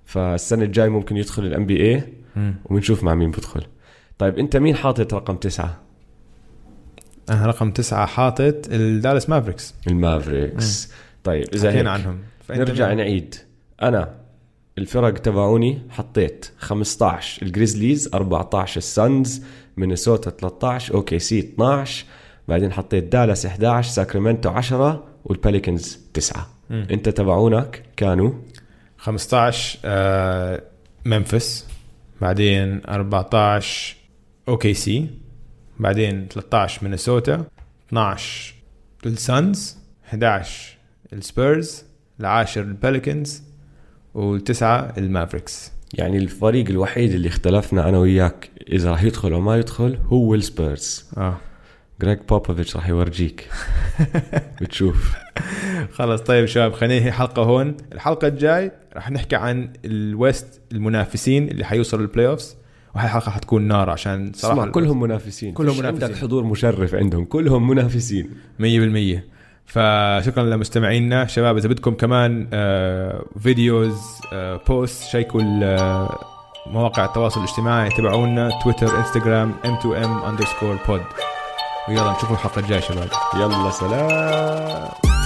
فالسنة 0.05 0.63
الجاي 0.63 0.89
ممكن 0.89 1.17
يدخل 1.17 1.45
الام 1.45 1.65
بي 1.65 1.93
اي 1.93 2.03
وبنشوف 2.65 3.03
مع 3.03 3.15
مين 3.15 3.31
بدخل 3.31 3.63
طيب 4.17 4.39
أنت 4.39 4.57
مين 4.57 4.75
حاطط 4.75 5.13
رقم 5.13 5.35
تسعة؟ 5.35 5.81
أنا 7.29 7.45
رقم 7.45 7.71
تسعة 7.71 8.05
حاطط 8.05 8.67
الدالاس 8.71 9.29
مافريكس 9.29 9.73
المافريكس 9.87 10.91
طيب 11.23 11.45
إذا 11.53 11.71
هيك 11.71 11.87
عنهم. 11.87 12.19
نرجع 12.49 12.87
مين؟ 12.87 12.97
نعيد. 12.97 13.35
أنا 13.81 14.15
الفرق 14.77 15.13
تبعوني 15.13 15.81
حطيت 15.89 16.51
15 16.57 17.41
الجريزليز 17.41 18.09
14 18.13 18.77
السانز 18.77 19.43
مينيسوتا 19.77 20.29
13 20.29 20.93
OKC 20.93 21.39
12 21.39 22.05
بعدين 22.47 22.71
حطيت 22.71 23.03
دالاس 23.03 23.45
11 23.45 23.91
ساكرامنتو 23.91 24.49
10 24.49 25.03
والبيليكنز 25.27 25.99
9 26.13 26.47
مم. 26.69 26.87
انت 26.91 27.09
تبعونك 27.09 27.83
كانوا؟ 27.97 28.31
15 28.97 29.79
آه 29.85 30.61
ممفيس 31.05 31.65
بعدين 32.21 32.81
14 32.87 33.95
OKC 34.47 35.09
بعدين 35.79 36.27
13 36.27 36.83
مينيسوتا 36.83 37.45
12 37.87 38.53
السانز 39.05 39.77
11 40.07 40.77
السبيرز 41.13 41.83
العاشر 42.19 42.61
البيليكنز 42.61 43.43
والتسعة 44.13 44.93
المافريكس. 44.97 45.71
يعني 45.93 46.17
الفريق 46.17 46.69
الوحيد 46.69 47.11
اللي 47.11 47.27
اختلفنا 47.27 47.89
أنا 47.89 47.97
وياك 47.97 48.49
إذا 48.71 48.91
راح 48.91 49.03
يدخل 49.03 49.33
أو 49.33 49.41
ما 49.41 49.57
يدخل 49.57 49.97
هو 50.05 50.35
السبيرز. 50.35 51.05
آه. 51.17 51.37
جريج 52.01 52.17
بوبوفيتش 52.29 52.75
راح 52.75 52.89
يورجيك. 52.89 53.49
بتشوف. 54.61 55.13
خلص 55.93 56.21
طيب 56.21 56.45
شباب 56.45 56.73
خلينا 56.73 56.95
ننهي 56.99 57.07
الحلقة 57.07 57.41
هون. 57.43 57.77
الحلقة 57.93 58.27
الجاي 58.27 58.71
راح 58.95 59.11
نحكي 59.11 59.35
عن 59.35 59.73
ال 59.85 60.01
West 60.01 60.61
المنافسين 60.71 61.47
اللي 61.47 61.65
حيوصلوا 61.65 62.01
لل 62.01 62.27
playoffs 62.27 62.55
وهي 62.95 63.05
الحلقة 63.05 63.31
حتكون 63.31 63.61
نار 63.67 63.89
عشان 63.89 64.31
صراحة 64.35 64.55
صراحة 64.55 64.71
كلهم 64.71 64.99
منافسين. 64.99 65.53
كلهم 65.53 65.77
منافسين. 65.79 66.03
عندك 66.03 66.17
حضور 66.17 66.43
مشرف 66.43 66.95
عندهم. 66.95 67.25
كلهم 67.25 67.67
منافسين. 67.67 68.29
100% 68.59 69.19
فشكرا 69.65 70.43
لمستمعينا. 70.43 71.25
شباب 71.25 71.57
إذا 71.57 71.67
بدكم 71.67 71.93
كمان 71.93 72.47
آه، 72.53 73.25
videos 73.39 74.01
آه، 74.33 74.61
post 74.67 75.03
شيكوا 75.03 75.41
ال- 75.41 75.63
آه، 75.63 76.19
مواقع 76.67 77.05
التواصل 77.05 77.39
الاجتماعي 77.43 77.89
تبعونا 77.89 78.49
تويتر 78.63 78.97
انستغرام 78.99 79.53
m2m 79.63 80.27
underscore 80.39 80.87
pod. 80.89 81.01
ويلا 81.89 82.11
نشوفوا 82.11 82.35
الحلقة 82.35 82.59
الجايه 82.59 82.79
شباب 82.79 83.09
يلا 83.35 83.71
سلام. 83.71 85.16